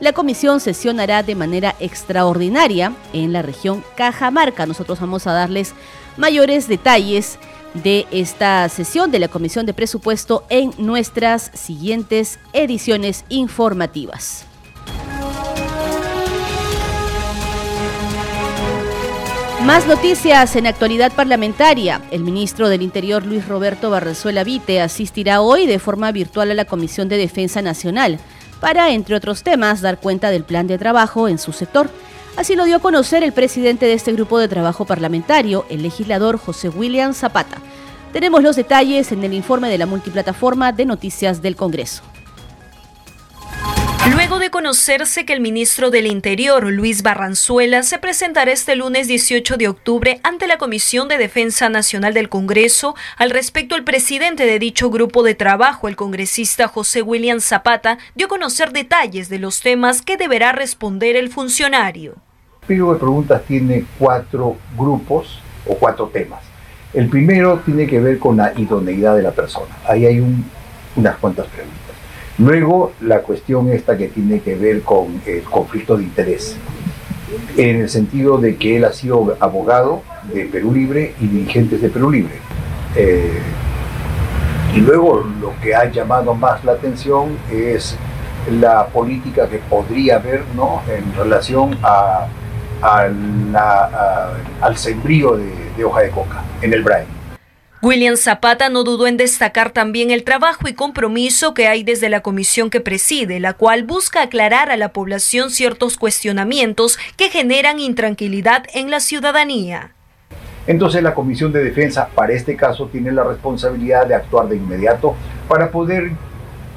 La 0.00 0.12
comisión 0.12 0.60
sesionará 0.60 1.22
de 1.22 1.34
manera 1.34 1.74
extraordinaria 1.80 2.92
en 3.12 3.32
la 3.32 3.42
región 3.42 3.84
Cajamarca. 3.96 4.66
Nosotros 4.66 5.00
vamos 5.00 5.26
a 5.26 5.32
darles 5.32 5.74
mayores 6.16 6.68
detalles 6.68 7.38
de 7.82 8.06
esta 8.10 8.68
sesión 8.68 9.10
de 9.10 9.18
la 9.18 9.28
Comisión 9.28 9.66
de 9.66 9.74
Presupuesto 9.74 10.44
en 10.48 10.72
nuestras 10.78 11.50
siguientes 11.54 12.38
ediciones 12.52 13.24
informativas. 13.28 14.46
Más 19.66 19.86
noticias 19.88 20.54
en 20.54 20.68
actualidad 20.68 21.12
parlamentaria. 21.12 22.00
El 22.12 22.22
ministro 22.22 22.68
del 22.68 22.82
Interior 22.82 23.26
Luis 23.26 23.48
Roberto 23.48 23.90
Barrezuela 23.90 24.44
Vite 24.44 24.80
asistirá 24.80 25.40
hoy 25.40 25.66
de 25.66 25.80
forma 25.80 26.12
virtual 26.12 26.52
a 26.52 26.54
la 26.54 26.66
Comisión 26.66 27.08
de 27.08 27.16
Defensa 27.16 27.62
Nacional 27.62 28.20
para, 28.60 28.90
entre 28.90 29.16
otros 29.16 29.42
temas, 29.42 29.80
dar 29.80 29.98
cuenta 29.98 30.30
del 30.30 30.44
plan 30.44 30.68
de 30.68 30.78
trabajo 30.78 31.26
en 31.26 31.38
su 31.38 31.52
sector. 31.52 31.90
Así 32.36 32.54
lo 32.54 32.66
dio 32.66 32.76
a 32.76 32.80
conocer 32.80 33.22
el 33.22 33.32
presidente 33.32 33.86
de 33.86 33.94
este 33.94 34.12
grupo 34.12 34.38
de 34.38 34.46
trabajo 34.46 34.84
parlamentario, 34.84 35.64
el 35.70 35.82
legislador 35.82 36.38
José 36.38 36.68
William 36.68 37.14
Zapata. 37.14 37.56
Tenemos 38.12 38.42
los 38.42 38.56
detalles 38.56 39.10
en 39.10 39.24
el 39.24 39.32
informe 39.32 39.70
de 39.70 39.78
la 39.78 39.86
multiplataforma 39.86 40.72
de 40.72 40.84
noticias 40.84 41.40
del 41.40 41.56
Congreso. 41.56 42.02
Luego 44.12 44.38
de 44.38 44.50
conocerse 44.50 45.24
que 45.24 45.32
el 45.32 45.40
ministro 45.40 45.90
del 45.90 46.06
Interior, 46.06 46.70
Luis 46.70 47.02
Barranzuela, 47.02 47.82
se 47.82 47.98
presentará 47.98 48.52
este 48.52 48.76
lunes 48.76 49.08
18 49.08 49.56
de 49.56 49.68
octubre 49.68 50.20
ante 50.22 50.46
la 50.46 50.58
Comisión 50.58 51.08
de 51.08 51.18
Defensa 51.18 51.68
Nacional 51.70 52.14
del 52.14 52.28
Congreso, 52.28 52.94
al 53.16 53.30
respecto 53.30 53.76
el 53.76 53.84
presidente 53.84 54.44
de 54.44 54.58
dicho 54.58 54.90
grupo 54.90 55.22
de 55.22 55.34
trabajo, 55.34 55.88
el 55.88 55.96
congresista 55.96 56.68
José 56.68 57.02
William 57.02 57.40
Zapata, 57.40 57.98
dio 58.14 58.26
a 58.26 58.30
conocer 58.30 58.72
detalles 58.72 59.28
de 59.28 59.38
los 59.38 59.60
temas 59.60 60.02
que 60.02 60.16
deberá 60.16 60.52
responder 60.52 61.16
el 61.16 61.30
funcionario. 61.30 62.25
El 62.66 62.74
pliego 62.74 62.94
de 62.94 62.98
preguntas 62.98 63.42
tiene 63.46 63.84
cuatro 63.96 64.56
grupos 64.76 65.40
o 65.68 65.76
cuatro 65.76 66.10
temas. 66.12 66.40
El 66.92 67.08
primero 67.08 67.60
tiene 67.64 67.86
que 67.86 68.00
ver 68.00 68.18
con 68.18 68.38
la 68.38 68.52
idoneidad 68.56 69.14
de 69.14 69.22
la 69.22 69.30
persona. 69.30 69.72
Ahí 69.86 70.04
hay 70.04 70.20
unas 70.96 71.16
cuantas 71.18 71.46
preguntas. 71.46 71.80
Luego, 72.38 72.90
la 73.02 73.20
cuestión 73.20 73.70
esta 73.70 73.96
que 73.96 74.08
tiene 74.08 74.40
que 74.40 74.56
ver 74.56 74.82
con 74.82 75.22
el 75.26 75.42
conflicto 75.44 75.96
de 75.96 76.02
interés, 76.02 76.56
en 77.56 77.82
el 77.82 77.88
sentido 77.88 78.38
de 78.38 78.56
que 78.56 78.78
él 78.78 78.84
ha 78.84 78.92
sido 78.92 79.36
abogado 79.38 80.02
de 80.34 80.46
Perú 80.46 80.74
Libre 80.74 81.14
y 81.20 81.28
dirigentes 81.28 81.80
de 81.80 81.88
Perú 81.88 82.10
Libre. 82.10 82.34
Eh, 82.96 83.30
y 84.74 84.80
luego 84.80 85.24
lo 85.40 85.52
que 85.62 85.72
ha 85.72 85.88
llamado 85.88 86.34
más 86.34 86.64
la 86.64 86.72
atención 86.72 87.38
es 87.48 87.96
la 88.50 88.88
política 88.88 89.48
que 89.48 89.58
podría 89.58 90.16
haber 90.16 90.42
¿no? 90.56 90.82
en 90.88 91.14
relación 91.14 91.78
a 91.84 92.26
al 92.82 94.76
sembrío 94.76 95.36
de, 95.36 95.84
hoja 95.84 96.02
de 96.02 96.10
coca 96.10 96.44
en 96.62 96.72
el 96.72 96.82
Brain. 96.82 97.06
William 97.82 98.16
Zapata 98.16 98.68
no 98.68 98.84
dudó 98.84 99.06
en 99.06 99.16
destacar 99.16 99.70
también 99.70 100.10
el 100.10 100.24
trabajo 100.24 100.66
y 100.66 100.72
compromiso 100.72 101.54
que 101.54 101.68
hay 101.68 101.84
desde 101.84 102.08
la 102.08 102.20
comisión 102.20 102.70
que 102.70 102.80
preside, 102.80 103.38
la 103.38 103.52
cual 103.52 103.84
busca 103.84 104.22
aclarar 104.22 104.70
a 104.70 104.76
la 104.76 104.88
población 104.88 105.50
ciertos 105.50 105.96
cuestionamientos 105.96 106.98
que 107.16 107.28
generan 107.28 107.78
intranquilidad 107.78 108.64
en 108.74 108.90
la 108.90 109.00
ciudadanía. 109.00 109.92
Entonces 110.66 111.02
la 111.02 111.14
Comisión 111.14 111.52
de 111.52 111.62
Defensa, 111.62 112.08
para 112.14 112.32
este 112.32 112.56
caso, 112.56 112.88
tiene 112.88 113.12
la 113.12 113.22
responsabilidad 113.22 114.06
de 114.06 114.14
actuar 114.14 114.48
de 114.48 114.56
inmediato 114.56 115.14
para 115.48 115.70
poder 115.70 116.10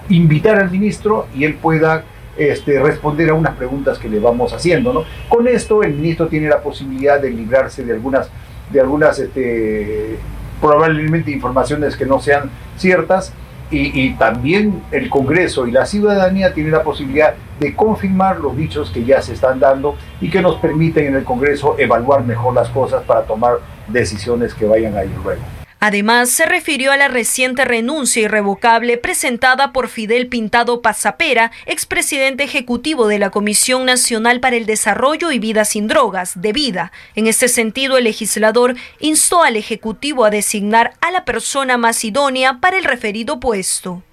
invitar 0.09 0.59
al 0.59 0.69
ministro 0.69 1.27
y 1.35 1.43
él 1.43 1.55
pueda 1.55 2.03
este, 2.39 2.79
responder 2.79 3.29
a 3.29 3.33
unas 3.33 3.55
preguntas 3.55 3.99
que 3.99 4.09
le 4.09 4.19
vamos 4.19 4.53
haciendo. 4.53 4.93
¿no? 4.93 5.03
Con 5.27 5.47
esto 5.47 5.83
el 5.83 5.93
ministro 5.93 6.27
tiene 6.27 6.47
la 6.47 6.61
posibilidad 6.61 7.21
de 7.21 7.29
librarse 7.29 7.83
de 7.83 7.93
algunas, 7.93 8.29
de 8.71 8.79
algunas 8.79 9.19
este, 9.19 10.17
probablemente 10.61 11.31
informaciones 11.31 11.95
que 11.95 12.05
no 12.05 12.19
sean 12.19 12.49
ciertas 12.77 13.33
y, 13.71 14.13
también 14.13 14.81
el 14.91 15.09
Congreso 15.09 15.67
y 15.67 15.71
la 15.71 15.85
ciudadanía 15.85 16.53
tienen 16.55 16.71
la 16.71 16.81
posibilidad 16.81 17.35
de 17.59 17.75
confirmar 17.75 18.39
los 18.39 18.57
dichos 18.57 18.89
que 18.89 19.05
ya 19.05 19.21
se 19.21 19.33
están 19.33 19.59
dando 19.59 19.95
y 20.19 20.31
que 20.31 20.41
nos 20.41 20.55
permiten 20.55 21.07
en 21.07 21.15
el 21.15 21.23
Congreso 21.23 21.75
evaluar 21.77 22.23
mejor 22.23 22.55
las 22.55 22.69
cosas 22.69 23.03
para 23.03 23.23
tomar 23.23 23.57
decisiones 23.87 24.55
que 24.55 24.65
vayan 24.65 24.97
a 24.97 25.03
ir 25.03 25.11
luego. 25.23 25.58
Además, 25.81 26.29
se 26.29 26.45
refirió 26.45 26.91
a 26.91 26.97
la 26.97 27.07
reciente 27.07 27.63
renuncia 27.63 28.23
irrevocable 28.23 28.97
presentada 28.97 29.71
por 29.71 29.87
Fidel 29.87 30.27
Pintado 30.27 30.81
Pasapera, 30.81 31.51
expresidente 31.65 32.43
ejecutivo 32.43 33.07
de 33.07 33.17
la 33.17 33.29
Comisión 33.29 33.85
Nacional 33.85 34.41
para 34.41 34.57
el 34.57 34.65
Desarrollo 34.65 35.31
y 35.31 35.39
Vida 35.39 35.63
sin 35.63 35.87
Drogas, 35.87 36.41
de 36.41 36.51
Vida. 36.51 36.91
En 37.15 37.27
este 37.27 37.47
sentido, 37.47 37.97
el 37.97 38.03
legislador 38.03 38.75
instó 38.99 39.43
al 39.43 39.55
Ejecutivo 39.55 40.25
a 40.25 40.29
designar 40.29 40.93
a 40.99 41.11
la 41.11 41.23
persona 41.23 41.77
más 41.77 42.03
idónea 42.03 42.59
para 42.59 42.77
el 42.77 42.83
referido 42.83 43.39
puesto. 43.39 44.03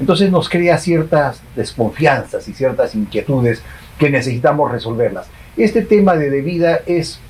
Entonces 0.00 0.30
nos 0.30 0.48
crea 0.48 0.78
ciertas 0.78 1.40
desconfianzas 1.54 2.48
y 2.48 2.52
ciertas 2.52 2.96
inquietudes 2.96 3.62
que 3.98 4.10
necesitamos 4.10 4.72
resolverlas. 4.72 5.28
Este 5.56 5.82
tema 5.82 6.16
de 6.16 6.30
debida 6.30 6.80
es 6.86 7.20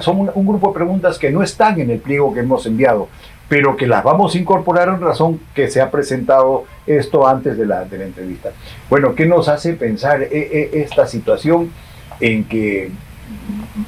son 0.00 0.30
un, 0.34 0.46
grupo 0.46 0.68
de 0.68 0.74
preguntas 0.74 1.18
que 1.18 1.30
no 1.30 1.42
están 1.42 1.80
en 1.80 1.90
el 1.90 1.98
pliego 1.98 2.32
que 2.34 2.40
hemos 2.40 2.66
enviado, 2.66 3.08
pero 3.48 3.76
que 3.76 3.86
las 3.86 4.04
vamos 4.04 4.34
a 4.34 4.38
incorporar 4.38 4.88
en 4.88 5.00
razón 5.00 5.40
que 5.54 5.68
se 5.68 5.80
ha 5.80 5.90
presentado 5.90 6.64
esto 6.86 7.26
antes 7.26 7.56
de 7.56 7.66
la, 7.66 7.84
de 7.84 7.98
la 7.98 8.04
entrevista. 8.04 8.50
Bueno, 8.88 9.14
¿qué 9.14 9.26
nos 9.26 9.48
hace 9.48 9.74
pensar 9.74 10.22
eh, 10.22 10.28
eh, 10.32 10.70
esta 10.72 11.06
situación 11.06 11.70
en 12.20 12.44
que 12.44 12.90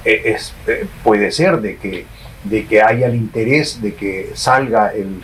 eh, 0.04 0.22
es, 0.24 0.54
puede 1.02 1.30
ser 1.30 1.60
de 1.60 1.76
que, 1.76 2.06
de 2.44 2.66
que 2.66 2.82
haya 2.82 3.06
el 3.06 3.14
interés 3.14 3.80
de 3.80 3.94
que 3.94 4.30
salga 4.34 4.92
el, 4.92 5.22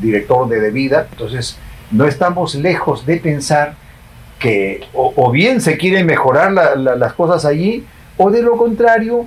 director 0.00 0.48
de 0.48 0.60
debida? 0.60 1.08
Entonces, 1.10 1.58
no 1.90 2.06
estamos 2.06 2.54
lejos 2.54 3.06
de 3.06 3.16
pensar 3.16 3.74
que 4.38 4.84
o, 4.92 5.30
bien 5.30 5.60
se 5.62 5.78
quieren 5.78 6.04
mejorar 6.04 6.52
las 6.52 7.12
cosas 7.14 7.46
allí, 7.46 7.86
o 8.18 8.30
de 8.30 8.42
lo 8.42 8.56
contrario, 8.56 9.26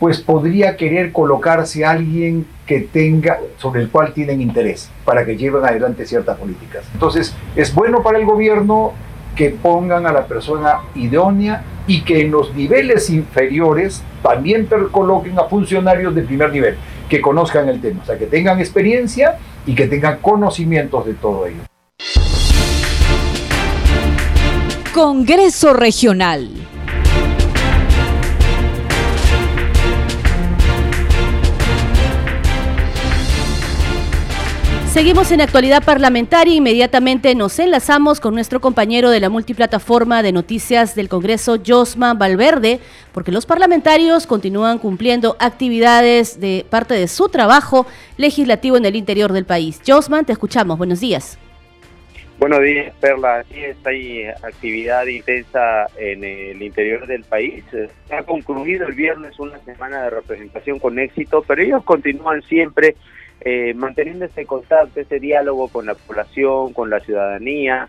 pues 0.00 0.18
podría 0.20 0.76
querer 0.76 1.12
colocarse 1.12 1.84
alguien 1.84 2.46
que 2.66 2.80
tenga, 2.80 3.38
sobre 3.58 3.82
el 3.82 3.90
cual 3.90 4.14
tienen 4.14 4.40
interés, 4.40 4.90
para 5.04 5.26
que 5.26 5.36
lleven 5.36 5.62
adelante 5.62 6.06
ciertas 6.06 6.38
políticas. 6.38 6.84
Entonces, 6.94 7.34
es 7.54 7.74
bueno 7.74 8.02
para 8.02 8.18
el 8.18 8.24
gobierno 8.24 8.92
que 9.36 9.50
pongan 9.50 10.06
a 10.06 10.12
la 10.12 10.26
persona 10.26 10.80
idónea 10.94 11.62
y 11.86 12.02
que 12.02 12.22
en 12.22 12.30
los 12.30 12.54
niveles 12.54 13.10
inferiores 13.10 14.02
también 14.22 14.68
coloquen 14.90 15.38
a 15.38 15.44
funcionarios 15.44 16.14
de 16.14 16.22
primer 16.22 16.50
nivel. 16.50 16.76
que 17.10 17.20
conozcan 17.20 17.68
el 17.68 17.80
tema, 17.80 18.02
o 18.04 18.06
sea, 18.06 18.16
que 18.16 18.26
tengan 18.26 18.60
experiencia 18.60 19.36
y 19.66 19.74
que 19.74 19.88
tengan 19.88 20.18
conocimientos 20.18 21.04
de 21.06 21.14
todo 21.14 21.44
ello. 21.44 21.62
Congreso 24.94 25.72
Regional. 25.72 26.50
Seguimos 34.92 35.30
en 35.30 35.40
actualidad 35.40 35.84
parlamentaria. 35.84 36.56
Inmediatamente 36.56 37.36
nos 37.36 37.60
enlazamos 37.60 38.18
con 38.18 38.34
nuestro 38.34 38.60
compañero 38.60 39.10
de 39.10 39.20
la 39.20 39.30
multiplataforma 39.30 40.20
de 40.20 40.32
noticias 40.32 40.96
del 40.96 41.08
Congreso, 41.08 41.58
Josma 41.64 42.12
Valverde, 42.14 42.80
porque 43.12 43.30
los 43.30 43.46
parlamentarios 43.46 44.26
continúan 44.26 44.78
cumpliendo 44.78 45.36
actividades 45.38 46.40
de 46.40 46.66
parte 46.68 46.94
de 46.94 47.06
su 47.06 47.28
trabajo 47.28 47.86
legislativo 48.16 48.76
en 48.76 48.84
el 48.84 48.96
interior 48.96 49.32
del 49.32 49.44
país. 49.44 49.80
Josman, 49.86 50.24
te 50.24 50.32
escuchamos. 50.32 50.76
Buenos 50.76 50.98
días. 50.98 51.38
Buenos 52.40 52.60
días, 52.60 52.92
Perla. 53.00 53.44
Sí, 53.48 53.60
hay 53.84 54.24
actividad 54.42 55.06
intensa 55.06 55.86
en 55.98 56.24
el 56.24 56.60
interior 56.60 57.06
del 57.06 57.22
país. 57.22 57.62
Ha 58.10 58.24
concluido 58.24 58.88
el 58.88 58.94
viernes 58.94 59.38
una 59.38 59.60
semana 59.60 60.02
de 60.02 60.10
representación 60.10 60.80
con 60.80 60.98
éxito, 60.98 61.44
pero 61.46 61.62
ellos 61.62 61.84
continúan 61.84 62.42
siempre 62.42 62.96
eh, 63.40 63.74
manteniendo 63.74 64.24
ese 64.24 64.46
contacto, 64.46 65.00
ese 65.00 65.18
diálogo 65.18 65.68
con 65.68 65.86
la 65.86 65.94
población, 65.94 66.72
con 66.72 66.90
la 66.90 67.00
ciudadanía 67.00 67.88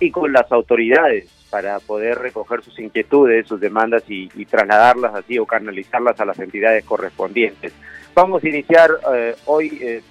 y 0.00 0.10
con 0.10 0.32
las 0.32 0.50
autoridades 0.52 1.28
para 1.50 1.80
poder 1.80 2.18
recoger 2.18 2.62
sus 2.62 2.78
inquietudes, 2.78 3.46
sus 3.46 3.60
demandas 3.60 4.02
y, 4.08 4.28
trasladarlas 4.46 5.14
así 5.14 5.38
o 5.38 5.46
canalizarlas 5.46 6.20
a 6.20 6.24
las 6.24 6.38
entidades 6.38 6.84
correspondientes. 6.84 7.72
Vamos 8.14 8.42
a 8.42 8.48
iniciar 8.48 8.90
eh, 9.14 9.34
hoy, 9.46 9.78
eh, 9.80 10.02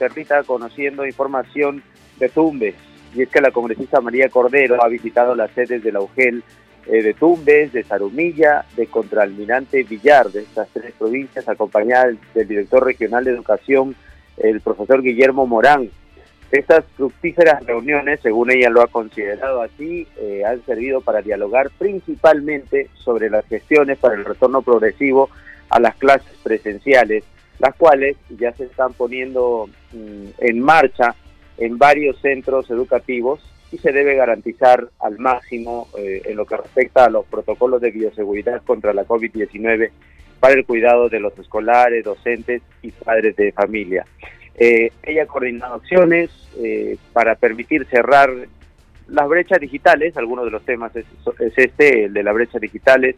conociendo 0.46 1.06
información 1.06 1.84
de 2.20 2.30
Tumbes, 2.30 2.76
y 3.14 3.22
es 3.22 3.30
que 3.30 3.42
la 3.42 3.52
congresista 3.52 4.02
María 4.02 4.30
Cordero 4.30 4.84
ha 4.84 4.88
visitado 4.88 5.36
las 5.36 5.52
sedes 5.52 5.84
de 5.84 5.92
la 5.92 6.02
UGEL 6.02 6.44
eh, 6.88 7.04
de 7.04 7.14
Tumbes, 7.14 7.74
de 7.74 7.84
Zarumilla, 7.84 8.66
de 8.76 8.88
Contraalmirante 8.88 9.84
Villar, 9.84 10.30
de 10.30 10.42
estas 10.42 10.70
tres 10.70 10.94
provincias, 10.98 11.48
acompañada 11.48 12.14
del 12.34 12.48
director 12.48 12.86
regional 12.86 13.26
de 13.26 13.32
educación, 13.32 13.96
el 14.38 14.62
profesor 14.62 15.02
Guillermo 15.02 15.46
Morán. 15.46 15.90
Estas 16.52 16.86
fructíferas 16.96 17.66
reuniones, 17.66 18.22
según 18.22 18.52
ella 18.52 18.70
lo 18.70 18.82
ha 18.82 18.88
considerado 18.88 19.62
así, 19.62 20.08
eh, 20.18 20.44
han 20.46 20.64
servido 20.66 21.02
para 21.02 21.22
dialogar 21.22 21.70
principalmente 21.78 22.90
sobre 22.94 23.30
las 23.30 23.46
gestiones 23.48 23.98
para 23.98 24.16
el 24.16 24.24
retorno 24.24 24.62
progresivo 24.62 25.30
a 25.70 25.80
las 25.82 25.96
clases 25.96 26.32
presenciales, 26.44 27.26
las 27.60 27.76
cuales 27.76 28.16
ya 28.30 28.54
se 28.54 28.64
están 28.64 28.94
poniendo 28.94 29.70
mm, 29.92 30.28
en 30.38 30.60
marcha 30.62 31.16
en 31.58 31.78
varios 31.78 32.18
centros 32.22 32.70
educativos 32.70 33.42
y 33.72 33.78
se 33.80 33.92
debe 33.92 34.16
garantizar 34.16 34.88
al 35.00 35.18
máximo 35.18 35.90
eh, 35.98 36.22
en 36.26 36.38
lo 36.38 36.46
que 36.46 36.56
respecta 36.56 37.06
a 37.06 37.10
los 37.10 37.26
protocolos 37.26 37.82
de 37.82 37.92
bioseguridad 37.92 38.62
contra 38.64 38.94
la 38.94 39.06
COVID-19 39.06 39.92
para 40.40 40.56
el 40.56 40.66
cuidado 40.66 41.10
de 41.10 41.20
los 41.20 41.38
escolares, 41.40 42.04
docentes 42.04 42.62
y 42.82 42.92
padres 42.92 43.36
de 43.36 43.52
familia. 43.52 44.06
Eh, 44.56 44.92
ella 45.04 45.24
ha 45.24 45.28
coordinado 45.28 45.76
acciones 45.76 46.32
eh, 46.58 46.98
para 47.14 47.36
permitir 47.36 47.86
cerrar 47.86 48.32
las 49.08 49.28
brechas 49.28 49.60
digitales, 49.60 50.18
algunos 50.18 50.46
de 50.46 50.52
los 50.52 50.64
temas 50.64 50.96
es, 50.96 51.06
este, 51.56 52.06
el 52.06 52.14
de 52.14 52.24
las 52.24 52.34
brechas 52.34 52.60
digitales, 52.60 53.16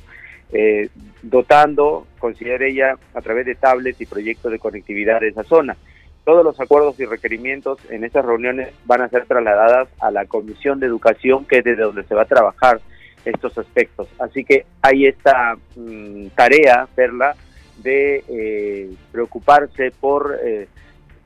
eh, 0.51 0.89
dotando, 1.21 2.08
considera 2.19 2.65
ella, 2.65 2.97
a 3.13 3.21
través 3.21 3.45
de 3.45 3.55
tablets 3.55 3.99
y 4.01 4.05
proyectos 4.05 4.51
de 4.51 4.60
conectividad 4.60 5.21
de 5.21 5.29
esa 5.29 5.43
zona. 5.43 5.75
Todos 6.25 6.43
los 6.43 6.60
acuerdos 6.60 6.99
y 6.99 7.05
requerimientos 7.05 7.79
en 7.89 8.03
estas 8.03 8.25
reuniones 8.25 8.69
van 8.86 9.01
a 9.01 9.10
ser 9.10 9.25
trasladadas 9.25 9.88
a 9.99 10.12
la 10.12 10.25
Comisión 10.25 10.79
de 10.79 10.86
Educación, 10.86 11.45
que 11.45 11.60
es 11.60 11.63
desde 11.63 11.84
donde 11.84 12.03
se 12.03 12.13
va 12.13 12.23
a 12.23 12.25
trabajar 12.25 12.82
estos 13.25 13.58
aspectos. 13.58 14.08
Así 14.19 14.43
que 14.43 14.65
hay 14.82 15.08
esta 15.08 15.58
mm, 15.75 16.27
tarea, 16.36 16.88
Perla, 16.95 17.36
de 17.77 18.23
eh, 18.27 18.89
preocuparse 19.12 19.91
por 19.91 20.38
eh, 20.43 20.67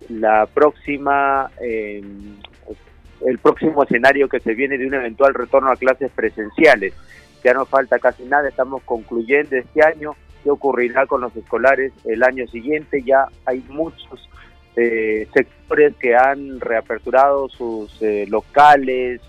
la 0.10 0.46
próxima, 0.46 1.50
em, 1.60 2.36
el 3.26 3.40
próximo 3.40 3.84
escenario 3.84 4.28
que 4.28 4.40
se 4.40 4.54
viene 4.54 4.78
de 4.78 4.88
un 4.88 4.94
eventual 4.94 5.34
retorno 5.34 5.72
a 5.72 5.76
clases 5.76 6.12
presenciales. 6.12 6.94
Ya 7.44 7.54
no 7.54 7.66
falta 7.66 8.00
casi 8.00 8.24
nada, 8.24 8.48
estamos 8.50 8.84
concluyendo 8.84 9.56
este 9.56 9.84
año. 9.84 10.16
¿Qué 10.44 10.50
ocurrirá 10.50 11.06
con 11.08 11.22
los 11.22 11.36
escolares 11.36 11.94
el 12.06 12.22
año 12.24 12.46
siguiente? 12.48 13.02
Ya 13.04 13.28
hay 13.46 13.64
muchos 13.70 14.30
eh, 14.76 15.28
sectores 15.34 15.96
que 15.96 16.16
han 16.16 16.60
reaperturado 16.60 17.48
sus 17.50 18.02
locales, 18.28 19.22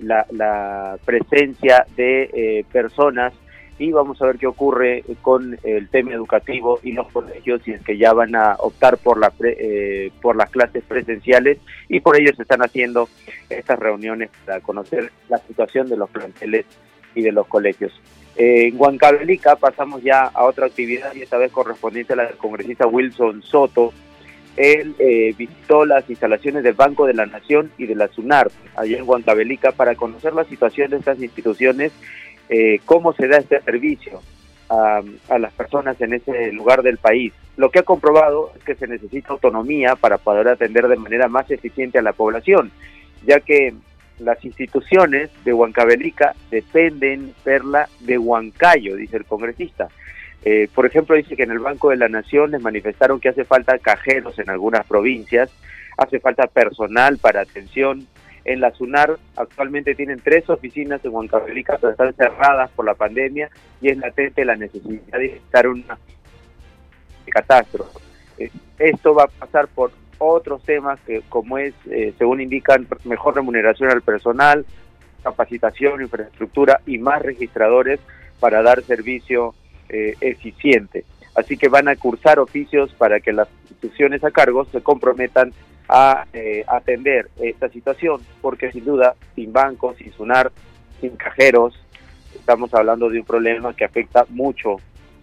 la, 0.00 0.98
presencia 1.04 1.86
de 1.96 2.30
eh, 2.32 2.64
personas 2.72 3.32
y 3.78 3.92
vamos 3.92 4.20
a 4.20 4.26
ver 4.26 4.38
qué 4.38 4.46
ocurre 4.46 5.04
con 5.22 5.56
el 5.62 5.88
tema 5.88 6.12
educativo 6.12 6.80
y 6.82 6.92
los 6.92 7.08
colegios 7.12 7.62
si 7.62 7.72
es 7.72 7.82
que 7.82 7.96
ya 7.96 8.12
van 8.12 8.34
a 8.34 8.56
optar 8.58 8.98
por 8.98 9.18
la 9.18 9.32
eh, 9.40 10.10
por 10.20 10.34
las 10.36 10.50
clases 10.50 10.82
presenciales 10.82 11.58
y 11.88 12.00
por 12.00 12.20
ello 12.20 12.32
se 12.34 12.42
están 12.42 12.62
haciendo 12.62 13.08
estas 13.48 13.78
reuniones 13.78 14.30
para 14.44 14.60
conocer 14.60 15.12
la 15.28 15.38
situación 15.38 15.88
de 15.88 15.96
los 15.96 16.10
planteles 16.10 16.66
y 17.14 17.22
de 17.22 17.32
los 17.32 17.46
colegios. 17.46 17.92
en 18.36 18.76
Huancavelica 18.76 19.56
pasamos 19.56 20.02
ya 20.02 20.24
a 20.24 20.44
otra 20.44 20.66
actividad 20.66 21.14
y 21.14 21.22
esta 21.22 21.38
vez 21.38 21.52
correspondiente 21.52 22.14
a 22.14 22.16
la 22.16 22.26
del 22.26 22.36
congresista 22.36 22.86
Wilson 22.86 23.42
Soto, 23.42 23.92
él 24.56 24.94
eh, 24.98 25.34
visitó 25.36 25.84
las 25.84 26.08
instalaciones 26.08 26.62
del 26.62 26.74
Banco 26.74 27.06
de 27.06 27.14
la 27.14 27.26
Nación 27.26 27.70
y 27.78 27.86
de 27.86 27.94
la 27.94 28.08
SUNAR, 28.08 28.50
allá 28.76 28.98
en 28.98 29.08
Huancavelica, 29.08 29.72
para 29.72 29.94
conocer 29.94 30.32
la 30.32 30.44
situación 30.44 30.90
de 30.90 30.98
estas 30.98 31.20
instituciones, 31.20 31.92
eh, 32.48 32.80
cómo 32.84 33.12
se 33.12 33.28
da 33.28 33.38
este 33.38 33.60
servicio 33.60 34.20
a, 34.68 35.02
a, 35.28 35.38
las 35.38 35.52
personas 35.52 36.00
en 36.00 36.14
ese 36.14 36.52
lugar 36.52 36.82
del 36.82 36.98
país. 36.98 37.32
Lo 37.56 37.70
que 37.70 37.80
ha 37.80 37.84
comprobado 37.84 38.52
es 38.56 38.64
que 38.64 38.74
se 38.74 38.86
necesita 38.86 39.32
autonomía 39.32 39.96
para 39.96 40.18
poder 40.18 40.48
atender 40.48 40.88
de 40.88 40.96
manera 40.96 41.28
más 41.28 41.50
eficiente 41.50 41.98
a 41.98 42.02
la 42.02 42.12
población, 42.12 42.70
ya 43.26 43.40
que 43.40 43.74
las 44.18 44.44
instituciones 44.44 45.30
de 45.44 45.52
Huancavelica 45.52 46.34
dependen, 46.50 47.34
Perla, 47.44 47.88
de 48.00 48.18
Huancayo, 48.18 48.96
dice 48.96 49.16
el 49.16 49.24
congresista. 49.24 49.88
Eh, 50.44 50.68
por 50.74 50.86
ejemplo, 50.86 51.16
dice 51.16 51.36
que 51.36 51.42
en 51.42 51.50
el 51.50 51.58
Banco 51.58 51.90
de 51.90 51.96
la 51.96 52.08
Nación 52.08 52.52
les 52.52 52.62
manifestaron 52.62 53.20
que 53.20 53.28
hace 53.28 53.44
falta 53.44 53.78
cajeros 53.78 54.38
en 54.38 54.50
algunas 54.50 54.86
provincias, 54.86 55.50
hace 55.96 56.20
falta 56.20 56.46
personal 56.46 57.18
para 57.18 57.40
atención. 57.40 58.06
En 58.44 58.60
la 58.60 58.72
SUNAR 58.72 59.18
actualmente 59.36 59.94
tienen 59.94 60.20
tres 60.22 60.48
oficinas 60.48 61.04
en 61.04 61.12
Huancavelica, 61.12 61.76
pero 61.78 61.92
están 61.92 62.14
cerradas 62.14 62.70
por 62.70 62.86
la 62.86 62.94
pandemia 62.94 63.50
y 63.80 63.90
es 63.90 63.98
latente 63.98 64.44
la 64.44 64.56
necesidad 64.56 65.18
de 65.18 65.26
estar 65.26 65.66
una 65.66 65.98
catástrofe. 67.26 67.98
Eh, 68.38 68.50
esto 68.78 69.14
va 69.14 69.24
a 69.24 69.28
pasar 69.28 69.68
por 69.68 69.90
otros 70.18 70.62
temas 70.62 70.98
que, 71.06 71.22
como 71.28 71.58
es, 71.58 71.74
eh, 71.90 72.14
según 72.16 72.40
indican, 72.40 72.86
mejor 73.04 73.34
remuneración 73.34 73.90
al 73.90 74.02
personal, 74.02 74.64
capacitación, 75.22 76.00
infraestructura 76.00 76.80
y 76.86 76.98
más 76.98 77.22
registradores 77.22 78.00
para 78.40 78.62
dar 78.62 78.82
servicio 78.82 79.54
eh, 79.88 80.14
eficiente. 80.20 81.04
Así 81.34 81.56
que 81.56 81.68
van 81.68 81.88
a 81.88 81.96
cursar 81.96 82.38
oficios 82.38 82.92
para 82.94 83.20
que 83.20 83.32
las 83.32 83.48
instituciones 83.62 84.24
a 84.24 84.30
cargo 84.30 84.64
se 84.66 84.82
comprometan 84.82 85.52
a 85.88 86.26
eh, 86.32 86.64
atender 86.66 87.28
esta 87.40 87.68
situación, 87.68 88.20
porque 88.42 88.72
sin 88.72 88.84
duda, 88.84 89.14
sin 89.34 89.52
bancos, 89.52 89.96
sin 89.96 90.12
SUNAR, 90.12 90.52
sin 91.00 91.16
cajeros, 91.16 91.78
estamos 92.34 92.74
hablando 92.74 93.08
de 93.08 93.20
un 93.20 93.24
problema 93.24 93.74
que 93.74 93.84
afecta 93.84 94.26
mucho 94.28 94.76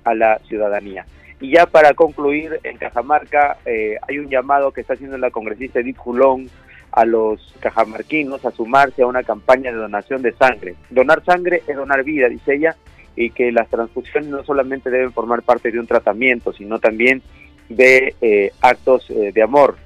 a 0.03 0.15
la 0.15 0.39
ciudadanía. 0.47 1.05
Y 1.41 1.51
ya 1.51 1.65
para 1.65 1.93
concluir, 1.93 2.59
en 2.63 2.77
Cajamarca 2.77 3.57
eh, 3.65 3.97
hay 4.07 4.19
un 4.19 4.29
llamado 4.29 4.71
que 4.71 4.81
está 4.81 4.93
haciendo 4.93 5.17
la 5.17 5.31
congresista 5.31 5.79
Edith 5.79 5.97
Julón 5.97 6.49
a 6.91 7.03
los 7.03 7.53
cajamarquinos 7.59 8.45
a 8.45 8.51
sumarse 8.51 9.01
a 9.01 9.07
una 9.07 9.23
campaña 9.23 9.71
de 9.71 9.77
donación 9.77 10.21
de 10.21 10.31
sangre. 10.31 10.75
Donar 10.89 11.23
sangre 11.25 11.61
es 11.67 11.75
donar 11.75 12.03
vida, 12.03 12.29
dice 12.29 12.55
ella, 12.55 12.75
y 13.15 13.29
que 13.31 13.51
las 13.51 13.69
transfusiones 13.69 14.29
no 14.29 14.43
solamente 14.43 14.89
deben 14.89 15.13
formar 15.13 15.41
parte 15.41 15.71
de 15.71 15.79
un 15.79 15.87
tratamiento, 15.87 16.53
sino 16.53 16.79
también 16.79 17.21
de 17.69 18.15
eh, 18.21 18.51
actos 18.61 19.09
eh, 19.09 19.31
de 19.33 19.41
amor. 19.41 19.77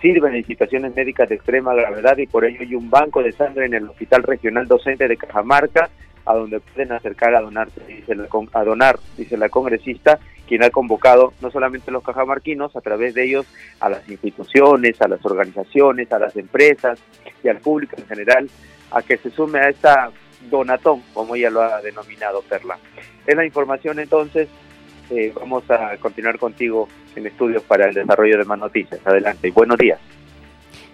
Sirven 0.00 0.34
en 0.34 0.46
situaciones 0.46 0.94
médicas 0.94 1.28
de 1.28 1.34
extrema 1.34 1.74
gravedad 1.74 2.16
y 2.18 2.26
por 2.26 2.44
ello 2.44 2.58
hay 2.60 2.74
un 2.74 2.90
banco 2.90 3.22
de 3.22 3.32
sangre 3.32 3.66
en 3.66 3.74
el 3.74 3.88
Hospital 3.88 4.22
Regional 4.22 4.68
Docente 4.68 5.08
de 5.08 5.16
Cajamarca 5.16 5.90
a 6.26 6.34
donde 6.34 6.60
pueden 6.60 6.92
acercar 6.92 7.34
a 7.34 7.40
donarse, 7.40 7.80
dice 7.86 8.14
la, 8.14 8.28
a 8.52 8.64
donar, 8.64 8.98
dice 9.16 9.36
la 9.36 9.48
congresista, 9.48 10.18
quien 10.46 10.62
ha 10.62 10.70
convocado 10.70 11.32
no 11.40 11.50
solamente 11.50 11.90
a 11.90 11.92
los 11.92 12.04
cajamarquinos, 12.04 12.74
a 12.76 12.80
través 12.80 13.14
de 13.14 13.24
ellos 13.24 13.46
a 13.80 13.88
las 13.88 14.08
instituciones, 14.08 15.00
a 15.00 15.08
las 15.08 15.24
organizaciones, 15.24 16.12
a 16.12 16.18
las 16.18 16.36
empresas 16.36 17.00
y 17.42 17.48
al 17.48 17.58
público 17.58 17.96
en 17.98 18.06
general, 18.06 18.50
a 18.90 19.02
que 19.02 19.16
se 19.16 19.30
sume 19.30 19.60
a 19.60 19.68
esta 19.68 20.10
donatón, 20.48 21.02
como 21.12 21.34
ella 21.34 21.50
lo 21.50 21.62
ha 21.62 21.80
denominado 21.82 22.42
Perla. 22.42 22.78
Es 23.26 23.36
la 23.36 23.44
información 23.44 23.98
entonces 23.98 24.48
eh, 25.10 25.32
vamos 25.34 25.68
a 25.70 25.96
continuar 25.96 26.38
contigo 26.38 26.88
en 27.16 27.26
estudios 27.26 27.62
para 27.64 27.88
el 27.88 27.94
desarrollo 27.94 28.38
de 28.38 28.44
más 28.44 28.58
noticias. 28.58 29.00
Adelante 29.04 29.48
y 29.48 29.50
buenos 29.50 29.76
días. 29.76 29.98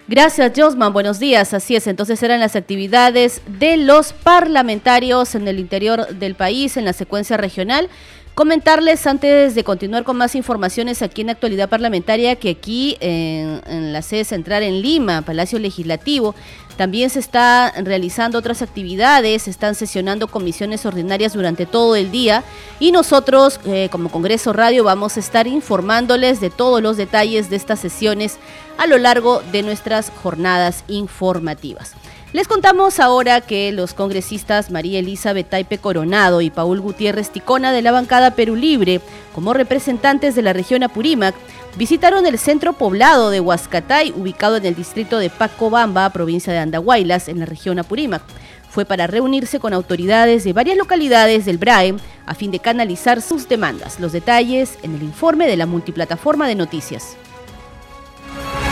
Gracias, 0.09 0.53
Josman. 0.57 0.93
Buenos 0.93 1.19
días. 1.19 1.53
Así 1.53 1.77
es, 1.77 1.87
entonces 1.87 2.23
eran 2.23 2.41
las 2.41 2.57
actividades 2.57 3.43
de 3.47 3.77
los 3.77 4.13
parlamentarios 4.13 5.35
en 5.35 5.49
el 5.49 5.59
interior 5.59 6.07
del 6.15 6.35
país, 6.37 6.77
en 6.77 6.85
la 6.85 6.93
secuencia 6.93 7.37
regional. 7.37 7.91
Comentarles 8.35 9.07
antes 9.07 9.55
de 9.55 9.65
continuar 9.65 10.05
con 10.05 10.17
más 10.17 10.35
informaciones 10.35 11.03
aquí 11.03 11.23
en 11.23 11.31
Actualidad 11.31 11.71
Parlamentaria 11.71 12.37
que 12.37 12.51
aquí 12.51 12.97
en, 13.01 13.63
en, 13.67 13.93
la 13.95 14.03
sede 14.03 14.25
central 14.25 14.63
en 14.63 14.83
Lima, 14.83 15.23
Palacio 15.23 15.59
Legislativo, 15.59 16.35
también 16.77 17.11
se 17.11 17.19
está 17.19 17.73
realizando 17.83 18.39
otras 18.39 18.62
actividades, 18.62 19.43
se 19.43 19.51
están 19.51 19.75
sesionando 19.75 20.29
comisiones 20.29 20.85
ordinarias 20.87 21.33
durante 21.33 21.67
todo 21.67 21.97
el 21.97 22.11
día 22.11 22.45
y 22.79 22.93
nosotros 22.93 23.61
eh, 23.65 23.89
como 23.91 24.11
Congreso 24.11 24.53
Radio 24.53 24.85
vamos 24.85 25.17
a 25.17 25.21
estar 25.21 25.47
informándoles 25.47 26.41
de 26.41 26.51
todos 26.51 26.83
los 26.83 26.97
detalles 26.97 27.51
de 27.51 27.57
estas 27.57 27.81
sesiones 27.81 28.39
a 28.79 28.87
lo 28.87 28.99
largo 28.99 29.43
de 29.53 29.62
nuestras 29.62 30.12
jornadas 30.23 30.85
informativas. 30.89 31.95
Les 32.33 32.49
contamos 32.49 33.01
ahora 33.01 33.41
que 33.41 33.73
los 33.73 33.95
congresistas 33.95 34.71
María 34.71 34.99
Elizabeth 34.99 35.49
Taipe 35.49 35.79
Coronado 35.79 36.43
y 36.43 36.51
Paul 36.51 36.81
Gutiérrez 36.81 37.31
Ticona 37.31 37.73
de 37.73 37.81
la 37.81 37.93
bancada 37.93 38.33
Perú 38.33 38.57
Libre, 38.57 39.01
como 39.35 39.55
representantes 39.55 40.35
de 40.35 40.43
la 40.43 40.53
región 40.53 40.83
Apurímac, 40.83 41.35
visitaron 41.77 42.27
el 42.27 42.39
centro 42.39 42.73
poblado 42.73 43.31
de 43.31 43.41
Huascatay, 43.41 44.12
ubicado 44.17 44.57
en 44.57 44.67
el 44.67 44.75
distrito 44.75 45.19
de 45.19 45.31
Pacobamba, 45.31 46.11
provincia 46.11 46.53
de 46.53 46.59
Andahuaylas, 46.59 47.29
en 47.29 47.39
la 47.41 47.47
región 47.47 47.79
Apurímac. 47.79 48.23
Fue 48.71 48.85
para 48.85 49.07
reunirse 49.07 49.61
con 49.61 49.73
autoridades 49.73 50.45
de 50.45 50.53
varias 50.53 50.77
localidades 50.77 51.45
del 51.47 51.59
BRAE 51.59 51.95
a 52.27 52.35
fin 52.35 52.51
de 52.51 52.59
canalizar 52.59 53.23
sus 53.23 53.49
demandas. 53.49 54.01
Los 54.01 54.12
detalles 54.12 54.79
en 54.83 54.95
el 54.95 55.03
informe 55.03 55.47
de 55.47 55.57
la 55.57 55.67
multiplataforma 55.67 56.49
de 56.49 56.57
noticias. 56.57 57.17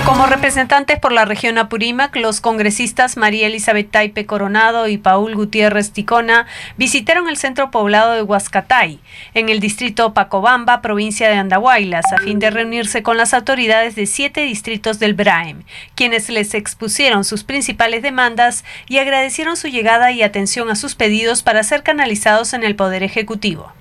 Como 0.05 0.27
representantes 0.27 0.99
por 0.99 1.12
la 1.12 1.25
región 1.25 1.57
Apurímac, 1.57 2.14
los 2.17 2.43
congresistas 2.43 3.17
María 3.17 3.47
Elizabeth 3.47 3.90
Taipe 3.90 4.27
Coronado 4.27 4.87
y 4.87 4.99
Paul 4.99 5.35
Gutiérrez 5.35 5.93
Ticona 5.93 6.47
visitaron 6.77 7.27
el 7.27 7.38
centro 7.38 7.71
poblado 7.71 8.12
de 8.12 8.23
Huascatay, 8.23 8.99
en 9.33 9.49
el 9.49 9.61
distrito 9.61 10.12
Pacobamba, 10.12 10.83
provincia 10.83 11.31
de 11.31 11.37
Andahuaylas, 11.37 12.12
a 12.12 12.19
fin 12.19 12.38
de 12.38 12.51
reunirse 12.51 13.03
con 13.03 13.17
las 13.17 13.33
autoridades 13.33 13.95
de 13.95 14.05
siete 14.05 14.43
distritos 14.43 14.99
del 14.99 15.14
BRAEM, 15.14 15.62
quienes 15.95 16.29
les 16.29 16.53
expusieron 16.53 17.25
sus 17.25 17.43
principales 17.43 18.03
demandas 18.03 18.62
y 18.87 18.99
agradecieron 18.99 19.57
su 19.57 19.69
llegada 19.69 20.12
y 20.12 20.23
atención 20.23 20.69
a 20.69 20.77
sus 20.77 20.95
pedidos 20.97 21.43
para 21.43 21.62
ser 21.62 21.83
canalizados 21.83 22.53
en 22.53 22.62
el 22.62 22.77
Poder 22.77 23.03
Ejecutivo. 23.03 23.73